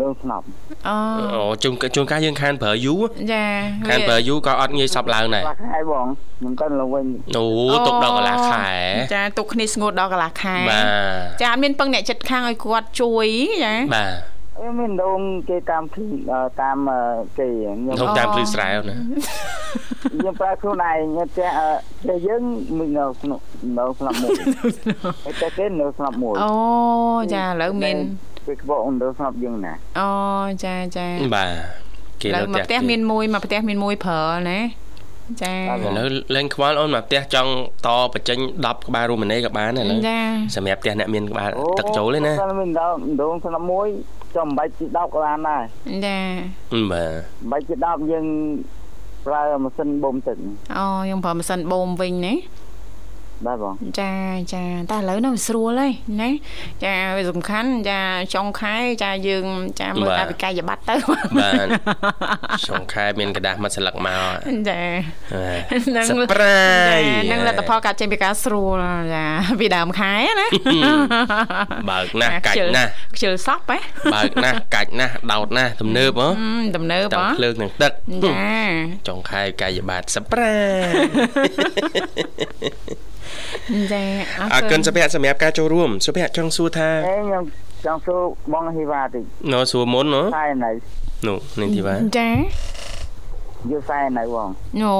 [0.00, 0.44] ដងស្នប់
[0.88, 0.96] អូ
[1.34, 3.44] អូជួនជួនកាលយើងខានប្រើយូរចា
[3.88, 6.06] ខានប្រើយូរក៏អត់ងាយសពឡើងដែរខ្លះខែបង
[6.38, 7.44] ខ្ញុំទៅឡើងវិញអូ
[7.86, 8.68] ទុកដល់កន្លះខែ
[9.14, 13.26] ចាទុកគ្នាស្ងួតដល់កន្លះខែបាទចាអត់មានពឹងអ្នកចិត្តខាងឲ្យគាត់ជួយ
[13.64, 14.12] ចាបាទ
[14.60, 17.00] អីមានដងគេតាមឃ្លីអឺតាមអឺ
[17.38, 18.96] គេខ្ញុំក្នុងតាមភ្លឺស្រែវណា
[20.12, 21.68] ខ្ញុំប្រើខ្លួនឯងខ្ញុំតែអឺ
[22.08, 22.42] តែយើង
[22.78, 23.40] មិននៅក្នុង
[23.78, 24.32] នៅស្លាប់មួយ
[25.24, 26.52] ហើយតែគេនៅស្លាប់មួយអូ
[27.34, 27.96] ចាឥឡូវមាន
[28.46, 30.10] ពេលក្បកនៅស្លាប់យើងណាអូ
[30.64, 31.50] ចាចាបាទ
[32.22, 34.60] គេឥឡូនៅវមកផ្ទះមានមួយមកផ្ទះមានមួយប្រើណា
[35.42, 37.50] ចាឥឡូវលេងខ្វល់អូនមកផ្ទះចង់
[37.86, 40.18] តបញ្ចេញ10ក្បាលរូម៉ានីក៏បានដែរឥឡូវចា
[40.56, 43.88] សម្រាប់ផ្ទះអ្នកមានក្បាលទឹកចូលទេណាអូមានដងដងស្លាប់មួយ
[44.36, 45.62] ចំបាច់ទី10ក៏បានដែរ
[46.06, 46.18] ចា
[46.92, 47.12] បាទ
[47.50, 48.26] បាច់ទី10យើង
[49.26, 50.36] ប្រើម៉ាស៊ីនបូមទឹក
[50.78, 52.34] អូយើងប្រើម៉ាស៊ីនបូមវិញណា
[53.47, 54.13] បាទបង ចា
[54.53, 56.29] ចាតែឥឡូវនោះវាស្រួលហើយណា
[56.83, 57.99] ចាវាសំខាន់ចា
[58.33, 59.45] ចុងខែចាយើង
[59.79, 61.67] ចាមើលកាយវិក័យប័ត្រទៅ បាទ
[62.67, 64.35] ចុងខែមានកระดาษមួយស្លឹកមក
[64.69, 64.81] ចា
[65.95, 66.61] បាទសប្រៃ
[67.31, 68.77] ចានឹងលទ្ធផលកាត់ចេញពីការស្រួល
[69.15, 69.25] ចា
[69.59, 70.47] ពីដើមខែណា
[71.89, 73.79] បើកណាស់កាច់ណាស់ ខ្ជិលសក់ហ៎
[74.13, 77.91] បើកណាស់កាច់ណាស់ដោតណាស់ទំនើបហ៎ ហឹមទំនើប ទាំង ហ៎ ភ្លើងទាំងទឹក
[78.25, 78.53] ចា
[79.07, 80.55] ចុងខែកាយបាតសប្រៃ
[83.92, 84.02] ចា
[84.52, 87.44] អរគុណសុភ័ក្រសម្រាប់ការចូលរួមសុភ័ក្រចង់សួរថាអេខ្ញុំ
[87.86, 88.20] ចង់សួរ
[88.52, 90.70] បងហ៊ីវ៉ាតិចណោសួរមុនណោខ្សែណៃ
[91.26, 92.30] នោះនេះទីបាទចា
[93.70, 94.48] យល់ខ្សែណៃបង
[94.82, 94.94] អូ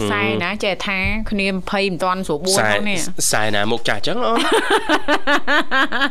[0.00, 0.98] ផ្សាយណាចេះថា
[1.30, 4.38] គ្នា20មិនតាន់ស្រួលបួនខ្សែហ្នឹងនេះខ្សែណាមុខចាស់ចឹងអូន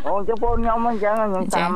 [0.08, 1.74] អូចុះបងខ្ញុំអញ្ចឹងខ្ញុំចា៎តាម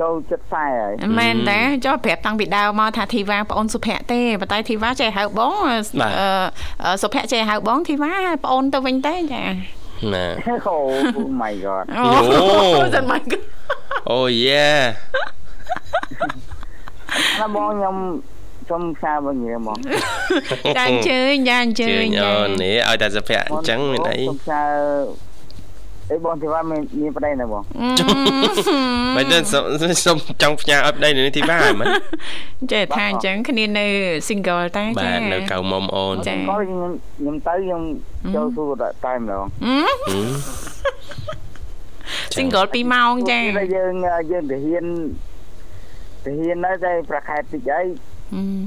[0.00, 5.76] ចូលចិត្តខ្សែហើយមែនតាចុះប្រាប់តាំងពីដើមមកថាធីវ៉ាប្អូនសុភ័ក្រទេប៉ុន្តែធីវ៉ាចេះហៅបងអឺ
[6.84, 8.12] អឺសុភ័ក្រចេះហៅបងធីវ៉ា
[8.44, 9.42] ប្អូនទៅវិញទេចា
[10.14, 10.26] ណា
[10.66, 12.04] អូ my god អូ
[12.76, 13.22] អូសិនមក
[14.10, 14.66] អូយេ
[17.40, 17.96] ណាបងខ្ញុំ
[18.70, 19.76] សុំខ្សែបងញ៉ាំបង
[20.76, 24.62] ចាអញ្ជើញចាអញ្ជើជើញញចាអូននេះឲ្យតែសុភ័ក្រអញ្ចឹងមានអីសុំខ្សែ
[26.12, 27.62] អីបងទីវ៉ាមានមានប្តីណាបង
[29.16, 29.64] មិនទៅសុំ
[30.04, 31.88] សុំចង់ផ្ញើឲ្យប្តីនេះទីបាទមែន
[32.72, 33.86] ចេះថាអញ្ចឹងគ្នានៅ
[34.28, 37.82] single តែបាចាទនៅកៅមុំអូនចាក៏ខ្ញុំខ្ញុំទៅខ្ញុំ
[38.34, 38.70] ចូលសួរ
[39.04, 40.28] តែម្ដងហឹមហឹម
[42.36, 43.94] single 2ម៉ោងចាពេលយើង
[44.30, 44.86] យើងទៅហ៊ាន
[46.24, 47.82] ទៅហ៊ាននៅតែប្រខែតិចអី
[48.32, 48.62] ហឹម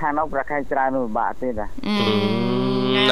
[0.00, 2.54] ខាងនោះប្រខែច្រើននោះពិបាកទៀតណាអឺ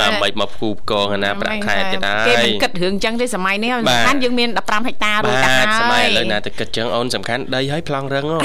[0.00, 8.38] ដើម្បីមកភូបកងណាប្រាក់ខែទៀតហើយគេមិនគិតរឿងចឹងទេសម័យនេះសំខាន់យើងមាន15ហិកតារួចទៅហើយសម័យឥឡូវណាទៅគិតចឹងអូនសំខាន់ដីហើយប្លង់រឹងហ៎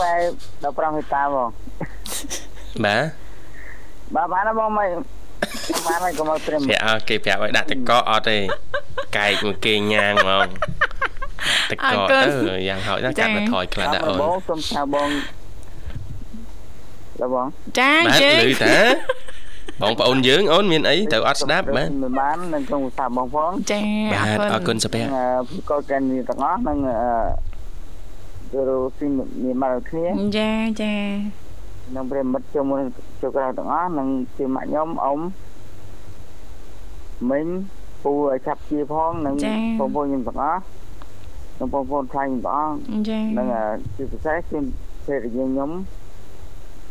[0.00, 0.12] វ៉ែ
[0.64, 1.48] 15ហិកតាបង
[2.84, 3.04] បាទ
[4.14, 4.88] បាទបានបងមិន
[5.86, 8.36] បានហើយកុំឲ្យព្រមប្រាក់គេប្រាប់ឲ្យដាក់តកអត់ទេ
[9.16, 10.46] កែកមួយគេញ៉ាងហ្មង
[11.70, 11.78] តក
[12.12, 15.39] ទៅយ៉ាងហោចណាស់កាត់មកថយខ្លះដាក់អូនបងសុំថាបងតើ
[17.34, 17.46] បង
[17.78, 18.76] ចាយើងឮតា
[19.82, 23.80] បងប្អូនយើងអូនមានអីទៅអត់ស្ដាប់បាទមិនបាននឹងក្នុងសាបងផងចា
[24.12, 25.12] បាទអរគុណសុភ័ក្រ
[25.70, 26.78] ក៏កានទាំងអស់នឹង
[28.52, 30.06] ទៅរកស៊ីមានមកគ្នា
[30.38, 30.50] ចា
[30.82, 30.94] ចា
[31.94, 32.64] នឹងប្រិមិត្តជុំ
[33.20, 35.20] ជុំក្រៅទាំងអស់នឹងជាម៉ាក់ខ្ញុំអ៊ំ
[37.30, 37.46] មិញ
[38.02, 39.34] ពូឲ្យចាប់ជាផងនឹង
[39.78, 40.60] បងប្អូនខ្ញុំទាំងអស់
[41.58, 42.74] នឹងបងប្អូនខ្លាញ់ទាំងអស់
[43.08, 43.46] ចានឹង
[43.96, 44.58] ជាពិសេសគឺ
[45.06, 45.70] ពេលខ្ញុំ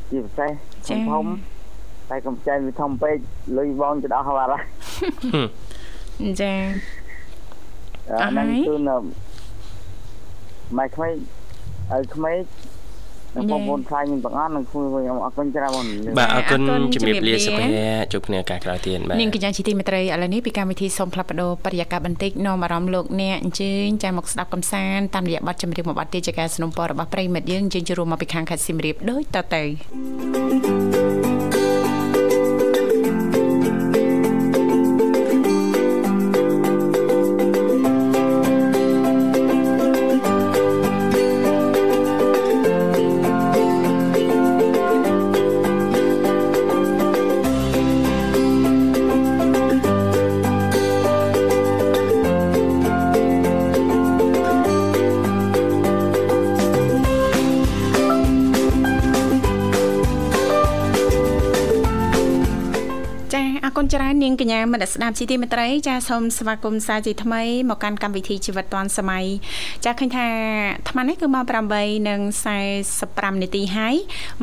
[0.09, 0.51] ជាពិសេស
[1.11, 1.25] ធំ
[2.09, 3.17] តែកំចៃវាធំពេក
[3.57, 4.63] លុយបងទៅដល់ហើយបាត់ហើយ
[6.41, 6.53] ចា
[8.21, 8.95] អាហ្នឹងគឺនៅ
[10.77, 11.13] ម៉ែក្មេង
[11.91, 12.37] ឲ្យក្មេង
[13.36, 15.86] បងប្អូនខ្លាញ់ទាំងអស់នឹងខ្ញុំអរគុណច្រើនបង
[16.18, 16.60] បាទអរគុណ
[16.94, 31.17] ជំរាបលាសុភ័ក្រជួបគ្នាឱកាសក្រោយទៀតបាទនាងកញ្ញាជាទីមេត្រីឥឡូវនេះពីកម្មវិធីសូមផ្លាប់បដោបរិយាកាសបន្តិចនាំអារម្មណ៍លោកអ្នកអញ្ជើញចាំមកស្ដាប់កំសាន្តតាមរយៈបទចម្រៀងមួយបទទៀតជាការสนับสนุนរបស់ប្រិមិត្តយើងយើងជួបរួមមកពីខាងខេត្តសៀមរាបដូចតទៅអរ
[64.29, 69.25] ងកញ្ញាមនស្ដាប់ជីទីមេត្រីចាសូមស្វាគមន៍សាជាថ្មីមកកាន់កម្មវិធីជីវិតឌွန်សម័យ
[69.85, 70.27] ចាឃើញថា
[70.77, 73.95] អាត្មានេះគឺមក8:45នាទីហើយ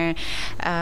[0.65, 0.75] អឺ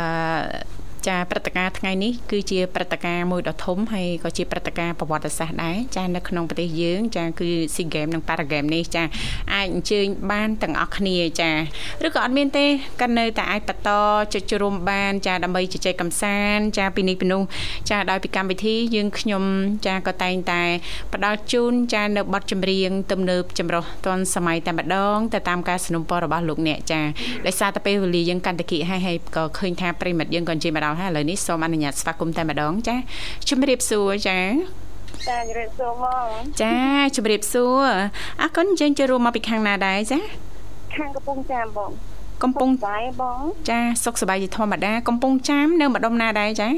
[1.09, 9.03] ចាព្រឹត្តិការណ៍ថ្ងៃនេះគឺជាព្រឹត្តិការណ៍មួយដ៏ធំហើយក៏ជាព្រឹត្តិការណ៍ប្រវត្តិសាស្ត្រដែរចានៅក្នុងប្រទេសយើងចាគឺ SEA Games និង Para Games នេះចា
[9.55, 11.51] អាចអញ្ជើញបានទាំងអស់គ្នាចា
[12.07, 12.66] ឬក៏អត់មានទេ
[13.03, 13.90] ក៏នៅតែអាចបន្ត
[14.35, 17.42] ចុចរួមបាន ចាដើម្បីជជែកកម្សាន្តចាពីនេះពីនោះ
[17.90, 19.42] ចាដោយពីកម្មវិធីយើងខ្ញុំ
[19.87, 20.62] ចាក៏តែងតែ
[21.14, 27.01] ផ្ដល់ជូនចានៅបទចម្រៀងទំនើបចម្រុះទាន់សម័យតែម្ដងទៅតាមការสนับสนุนរបស់លោកអ្នកចា
[27.47, 32.95] ដោយសារតែពេលវេលាយើងកាន់តែគិតហើយហើយក៏ឃើញថាប្រិមិត្តយើងក៏និយាយមកដល់ ់ហើយឥឡូវនេះសូមអនុញ្ញាតស្វាគមន៍តែម្ដងចា
[33.49, 34.39] ជំរាបសួរចា
[35.27, 36.27] ចាជំរាបសួរមក
[36.62, 36.75] ចា
[37.15, 37.88] ជំរាបសួរ
[38.41, 40.19] អរគុណយើងចូលរួមមកពីខាងណាដែរចា
[40.95, 41.91] ខាងកំពង់ចាមបង
[42.43, 46.69] កំពង់ចាយបងចាសុខសប្បាយជាធម្មតាកំពង់ចាមនៅម្ដុំណាដែរចា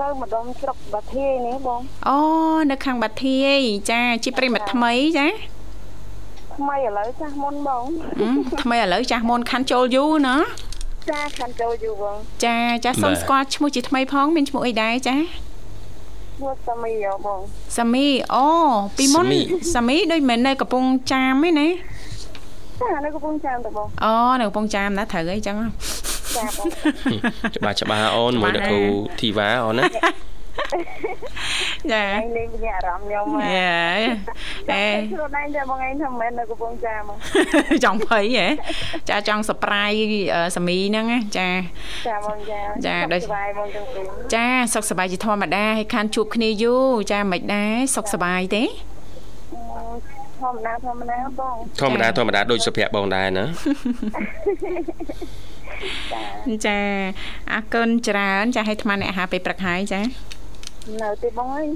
[0.00, 2.18] នៅម្ដុំស្រុកបាធាយនេះបងអូ
[2.70, 3.58] នៅខាងបាធាយ
[3.90, 5.26] ចាជាប្រិមត្តថ្មីចា
[6.56, 7.84] ថ្មីឥឡូវចាស់មុនបង
[8.62, 10.36] ថ្មីឥឡូវចាស់មុនខាន់ចូលយូរណា
[11.10, 15.16] ចាខាន់ចូលយូរបងចាចាសូមស្គាល់ឈ្មោះជាថ្មីផងមានឈ្មោះអីដែរចា
[16.36, 16.92] ឈ្មោះសាមី
[17.26, 17.40] បង
[17.78, 18.46] សាមីអូ
[18.98, 19.26] ពីមុន
[19.74, 21.68] សាមីដូចមិននៅកំពង់ចាមទេណា
[22.80, 25.56] ចានៅកំពង់ចាមតបងអូនៅកំពង់ចាមណាត្រូវអីចឹង
[26.36, 26.66] ចាបង
[27.56, 28.80] ច្បាស់ច្បាស់អូនមួយអ្នកគ្រូ
[29.20, 29.84] ធីវ៉ាអូនណា
[31.92, 32.04] ចា
[32.36, 33.50] លេងមានអារម្មណ៍ខ្ញុំហ៎
[34.72, 37.02] អេខ្លួនឯងតែបងឯងថាមិនមែននៅកំពង់ចាម
[37.84, 38.46] ចង់ភ័យហ៎
[39.10, 39.92] ចាចង់សប្រាយ
[40.56, 41.06] សាមីហ្នឹង
[41.38, 41.48] ចា
[42.08, 48.64] ចាបងចាចាដូចសុបាយបងទាំងពីរចាសុខសប្បាយជាធម្មតាហើយខានជួបគ្នាយូរចាមិនដែរសុខសប្បាយទេ
[50.42, 53.44] ធម្មតាធម្មតាបងធម្មតាធម្មតាដូចសុភ័ក្របងដែរណា
[56.66, 56.78] ចា
[57.52, 60.00] អរគុណច្រើន ចាឲ្យអាត្មាអ្នកអាហារពេលព្រឹកហើយចា
[61.02, 61.68] នៅទេបងអើយ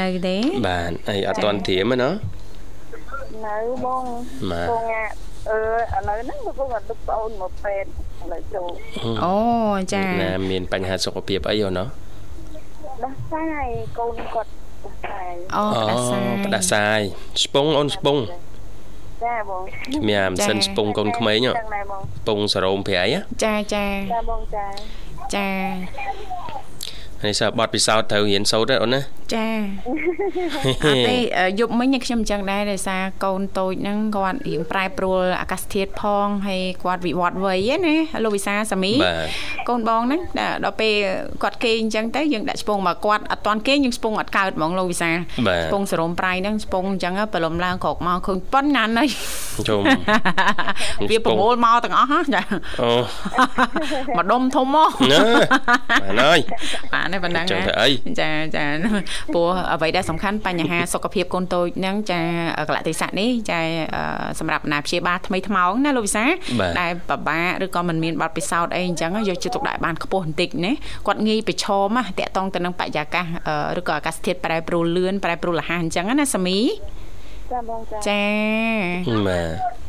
[0.00, 0.36] នៅទេ
[0.66, 2.10] បាទអីអត់តន់ធៀមណា
[3.46, 4.02] នៅបង
[4.50, 4.84] បង
[5.48, 5.58] អឺ
[5.96, 7.88] ឥឡូវហ្នឹងបងអត់ទឹកប្អូនមកពេទ្យ
[8.22, 8.70] ឥឡូវចូល
[9.24, 9.36] អូ
[9.92, 11.88] ចាណាមានបញ្ហាសុខភាពអីអូណោះ
[13.04, 14.50] ដោះស្រាយកូនគាត់
[15.56, 17.00] អូផ្ដាសាយផ្ដាសាយ
[17.44, 18.18] ស្ពងអូនស្ពង
[19.24, 19.62] ចាបង
[19.94, 23.04] ជំនាមសិនស្ពងកូនក្មេងស្ពងសរោមប្រៃ
[23.44, 24.66] ចាចាចាបងចា
[25.34, 25.48] ចា
[27.24, 29.00] នេះសើបត់ពិសោធន៍ត្រូវរៀនសូត្រអូនណា
[29.34, 29.48] ចា
[29.86, 31.16] អត់ទេ
[31.60, 38.92] យប់មិញខ្ញុំអញ្ចឹងដែរដោយសារកូនតូចហ្នឹងគាត់រៀងប្រែប្រួលអាកាសធាតុផងហើយគាត់វិវត្តវ័យណាលោកវិសាសាមី
[39.68, 40.20] កូនបងហ្នឹង
[40.64, 40.94] ដល់ពេល
[41.42, 49.04] គាត់គេអញ្ចឹងទៅយើងដាក់ស្ពងមកគាត់អត់តាន់គេយើងស្ពងអត់កើតហ្មងលោកវិសាស្ពងសរោមប្រៃហ្នឹងស្ពងអញ្ចឹងប្រឡំឡើងក្រោកមកឃើញប៉ុណ្ណាណៃ
[49.68, 49.80] ជុំ
[51.10, 52.42] វាប្រមូលមកទាំងអស់ចា
[52.82, 52.90] អូ
[54.16, 54.90] មកដុំធំមក
[56.02, 56.40] បានហើយ
[56.92, 58.64] បានហើយប៉ុណ្ណឹងចាចា
[59.34, 62.20] ព្រោះអ្វីដែលសំខាន់បញ្ហាសុខភាពកូនតូចហ្នឹងចា
[62.68, 63.60] កលៈទេសៈនេះចា
[64.40, 66.24] សម្រាប់ណាព្យាបាលថ្មីថ្មោងណាលោកវិសា
[66.80, 70.72] ដែលពិបាកឬក៏មិនមានបទពិសោធន៍អីអញ្ចឹងយកចិត្តទុកដាក់បានខ្ពស់បន្តិចណា
[71.06, 73.26] គាត់ងាយប្រឈមតាក់ទងទៅនឹងបរិយាកាស
[73.78, 76.58] ឬក៏អាកាសធាតុប្រែប្រួលលឿនប្រែប្រួលរហ័សអញ្ចឹងណាសាមី
[77.52, 79.86] ចាបងចាចាបាទ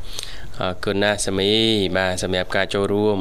[0.61, 1.51] អរគុណណាស់សាមី
[1.97, 3.17] បាទសម្រាប់ការចូលរួម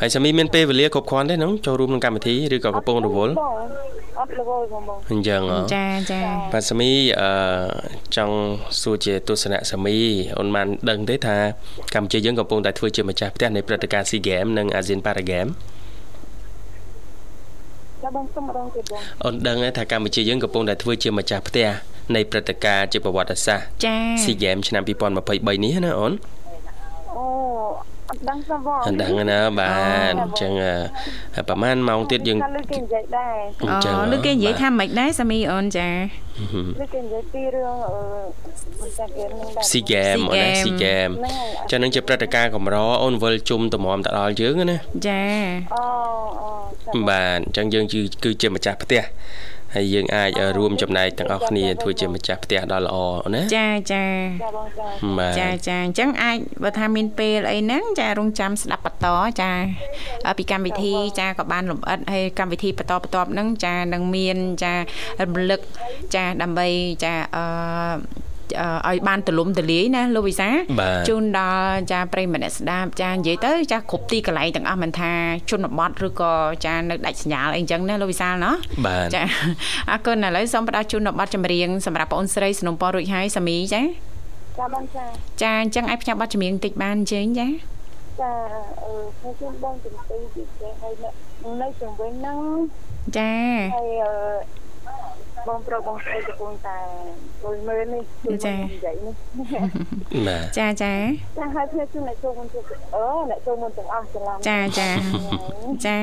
[0.00, 3.32] ហើយសាមីមានពេលវេលាគ្រប់គ្រាន់ទេហ្នឹងចូលរួមក្នុងកម្មវិធីឬក៏កំពុងរវល់
[4.18, 5.42] អត់រវល់បងបងអញ្ចឹង
[5.74, 6.20] ចាចា
[6.52, 7.30] បាទសាមីអឺ
[8.16, 8.36] ចង់
[8.80, 9.96] សួរជាទស្សនៈសាមី
[10.38, 11.36] អូនបានដឹងទេថា
[11.94, 15.52] កម្ពុជាយើងកំពុងតែធ្វើជាម្ចាស់ផ្ទះនៃព្រឹត្តិការណ៍ SEA Games និង ASEAN Para Games
[18.02, 21.68] ចាបងសូមម្ដងទៀតបងអូនដឹងថាកម្ពុជាយើងកំពុងតែធ្វើជាម្ចាស់ផ្ទះ
[22.14, 26.39] នៃព្រឹត្តិការណ៍ជាប្រវត្តិសាស្ត្រចា SEA Games ឆ្នាំ2023នេះណាអូនអូ
[28.10, 30.52] អត់ដឹងសោះបងអត់ដឹងណាបាទអញ្ចឹង
[31.48, 35.88] ប្រហែលម៉ោងទៀតយើងលើគេនិយាយដែរអញ្ចឹងលើគេនិយាយថាម៉េចដែរសាមីអូនចា
[36.80, 37.96] លើគេនិយាយពីរឿងអឺ
[39.70, 41.08] ស៊ីហ្គេមអូនណាស៊ីហ្គេម
[41.70, 44.76] ចឹងនឹងជាព្រឹត្តិការណ៍កម្រអូនវិលជុំតម្រាំទៅដល់យើងណា
[45.06, 45.22] ចា
[45.74, 45.84] អូ
[46.94, 47.84] អូបាទអញ្ចឹងយើង
[48.24, 49.02] គឺជាម្ចាស់ផ្ទះ
[49.74, 52.96] ហើយយើងអាចរួមចំណែកទាំងអស់គ្នាធ្វើជាម្ចាស់ផ្ទះដ៏ល្អ
[53.34, 54.04] ណាចាចា
[55.40, 59.06] ចាចាអញ្ចឹងអាចបើថាមានពេលអីហ្នឹងចារងចាំស្ដាប់បន្ត
[59.40, 59.50] ចា
[60.38, 64.74] ពីកម្មវិធីចាក៏បានលំអិតហើយកម្មវិធីបន្តបន្ទាប់ហ្នឹងចានឹងមានចា
[65.22, 65.60] រំលឹក
[66.14, 66.68] ចាដើម្បី
[67.04, 67.44] ចាអឺ
[68.88, 70.48] ឲ្យបានទលំទលាយណាលោកវិសា
[71.08, 75.12] ជូនដល់ចាប្រិយមិត្តអ្នកស្ដាប់ចានិយាយទៅចាគ្រប់ទីកន្លែងទាំងអស់មិនថា
[75.50, 76.32] ជនបទឬក៏
[76.66, 78.52] ចានៅដាច់សញ្ញាអីអញ្ចឹងណាលោកវិសាលណា
[79.14, 79.22] ចា
[79.90, 83.82] អរគុណឥឡូវសូមផ្ដល់ជូនបទចម្រៀងសម្រាប់បងអូនស្រីสนុំពររួចហើយសាមីចា
[84.58, 85.04] ចាបងចា
[85.42, 87.48] ចាអញ្ចឹងឲ្យផ្ញើបទចម្រៀងបន្តិចបានអញ្ជើញចា
[88.20, 88.32] ចា
[88.82, 90.94] អឺខ្ញុំជូនបងជំទាវពីចេះហើយ
[91.62, 92.40] នៅជំវិញហ្នឹង
[93.18, 93.32] ចា
[93.74, 94.59] ហើយអឺ
[95.48, 96.78] បងប្រុសបងស្រីកំពុងតែ
[97.44, 98.02] លុយមើលនេះ
[98.46, 99.14] ចានិយាយនេះ
[100.28, 100.92] បាទចាចា
[101.38, 102.60] ចាហើយខ្ញុំជូនអ្នកចូលមុនទៅ
[102.96, 104.90] អូអ្នកចូលមុនទាំងអស់ច្រឡំចាចា
[105.86, 105.98] ចា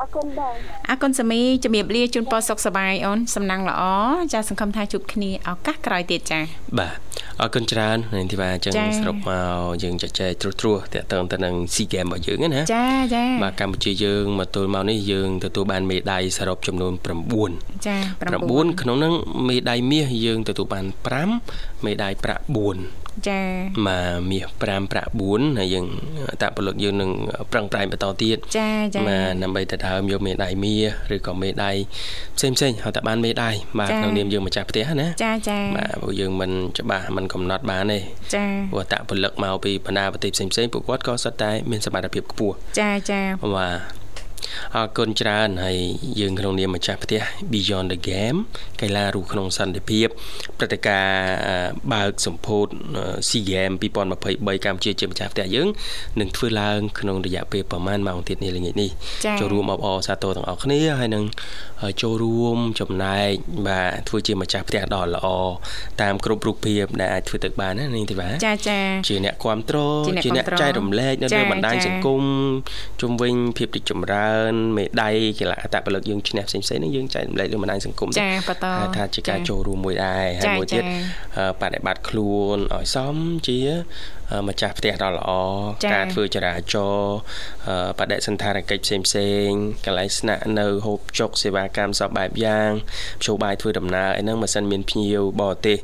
[0.00, 0.54] អរគុណបង
[0.90, 3.82] អរគុណសាមីជំរាបលាជូនពរសុខសប្បាយអូនសំណាងល្អ
[4.32, 6.40] ចាសង្ឃឹមថាជួបគ្នាឱកាសក្រោយទៀតចា
[6.78, 6.96] បាទ
[7.40, 16.92] អរគុណច្រើននាងធីវ៉ាចឹងសរុបមកយើងចែកចែកត្រួសត្រាសតាក់ទងទៅនឹង SEA Games របស់យើងណាចាចាបាទកម្ពុជាយើងមកទល់មកនេះយើងទទួលបានមេដាយសរុបចំនួន
[17.38, 17.96] 9ចា
[18.38, 19.12] 9ក្នុងនោះ
[19.48, 20.84] មេដាយមាសយើងទទួលបាន
[21.34, 23.40] 5មេដាយប្រាក់4ចា
[23.86, 25.86] បាទមាស5ប្រាក់4ហើយយើង
[26.42, 27.10] តពលិកយើងនឹង
[27.52, 31.76] ប្រឹងប្រែងបន្តទៀតចាចាបាទដើម្បីទៅដើមយកមេដាយមាសឬក៏មេដាយ
[32.36, 37.98] ផ្សេងផ្សេងហើយតែបានមេដាយបាទក្នុងនាមយើងម្ចាស់ផ្ទះណាចាចាបាទព្រោះយើងមិនច្បាស់មិនកំណត់បានទេ
[38.34, 43.20] ចាព្រោះតពលិកមកពីបណ្ដាប្រទេសផ្សេងផ្សេងពួកគាត់ក៏សុទ្ធតែមានសមត្ថភាពខ្ពស់ចាចា
[43.56, 43.97] បាទ
[44.76, 45.78] អរគុណច្រើនហើយ
[46.20, 47.22] យើងក្នុងនាមម្ចាស់ផ្ទះ
[47.52, 48.38] Beyond the Game
[48.80, 50.06] កីឡារូក្នុងសន្តិភាព
[50.58, 52.66] ព្រឹត្តិការណ៍បើកសម្ពោធ
[53.28, 55.68] SEA Games 2023កម្ពុជាជាម្ចាស់ផ្ទះយើង
[56.20, 58.90] នឹងធ្វើឡើងក្នុងរយៈពេលប្រហែលម៉ោងទៀតនេះល្ងាចនេះ
[59.40, 61.24] ចូលរួមអបអរសាទរទាំងអស់គ្នាហើយនឹង
[62.02, 63.30] ចូលរួមចំណែក
[63.68, 65.26] បាទធ្វើជាម្ចាស់ផ្ទះដ៏ល្អ
[66.02, 68.78] តាមគ្រប់រូបភាពដែលអាចធ្វើទៅបានណានាងធីវ៉ាចាចា
[69.08, 72.22] ជាអ្នកគ្រប់គ្រងជាអ្នកចែករំលែកនៅលើបណ្ដាញសង្គម
[73.00, 74.37] ជុំវិញភាពរីកចម្រើន
[74.76, 80.82] មេដាយកីឡាអតពលិកយើងឈ្នះផ្សេងផ្សេងហ្នឹងយើងចែករំលែកលើបណ្ដាញសង្គមចាបន្តថាជាការចូលរួមមួយដែរហើយមួយទៀត
[81.62, 83.16] បដិបត្តិខ្លួនឲ្យសម
[83.48, 83.58] ជា
[84.48, 85.30] ម្ចាស់ផ្ទះដ៏ល្អ
[85.94, 87.16] ការធ្វើចរាចរណ៍
[87.98, 89.48] បដិសន្តារកិច្ចផ្សេងផ្សេង
[89.84, 92.70] កន្លែងស្នាក់នៅហូបចុកសេវាកម្មសពបែបយ៉ាង
[93.20, 95.78] ភ្ជួរបាយធ្វើដំណើរអីហ្នឹងមិនសិនមានភ្ញៀវបរទេស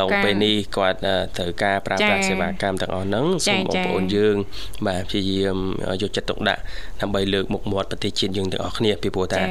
[0.00, 0.98] ឡងពេលនេះគាត់
[1.36, 4.36] ត្រូវការប្រើប្រាស់សេវាកម្មទាំងអស់ហ្នឹងសូមបងប្អូនយើង
[4.86, 5.56] បាទព្យាយាម
[6.02, 6.62] យកចិត្តទុកដាក់
[7.02, 9.42] ដើម្បីលើកមុខមាត់ប្រទេសជាតិយើងទាំងអស់គ្នាពីព្រោះថា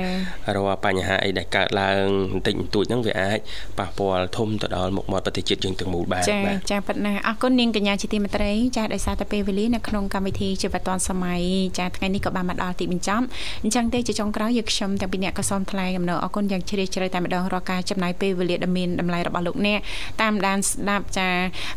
[0.56, 3.40] រាល់បញ្ហាអីដែលកើតឡើងបន្តិចបន្តួចហ្នឹងវាអាច
[3.80, 11.42] ប៉ះពាល់ធំទៅដល់មុខមាត់ប្រទេសជាតិយើងទាំងមូលបានបាទចាប៉ិតណាអរគុណនាងកញ្ញាជាទីមេត្រីចាដោយសារតែពេលវេលានៅក្នុងកម្មវិធីជីវិតឌွန်សម័យ
[11.80, 13.26] ចាថ្ងៃនេះក៏បានមកដល់ទីបញ្ចប់
[13.64, 19.80] អញ្ចឹងទេជាចុងក្រោយយើងខ្ញុំទាំងពីរអ្នកក៏សូមថ្លែងអំណរអគុណយ៉ាងជ្រាលជ្រៅតែម្ដងរាល់ការចំណាយពេលវេលាដ៏មានតម្លៃរបស់លោកអ្នក
[20.22, 21.30] តាមដានស្ដាប់ចា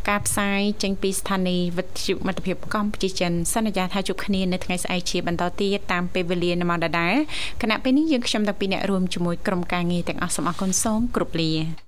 [0.08, 5.61] ការផ្សាយចេញពីស្ថានីយ៍វិទ្យុមិត្តភាពកម្ពុជាចិនសន្យាថាជួបគ្នានៅថ្ងៃស្អែកជាបន្តទៀត
[5.92, 7.14] តាមពេលវេលានៅម៉ោងដដែល
[7.62, 11.82] គណៈពេលនេះយើងខ្ញុំទាំងពីរអ្នករួមជាមួយក្រុមការងារទាំងអស់សូមអរគុណសូមគ្រប់លា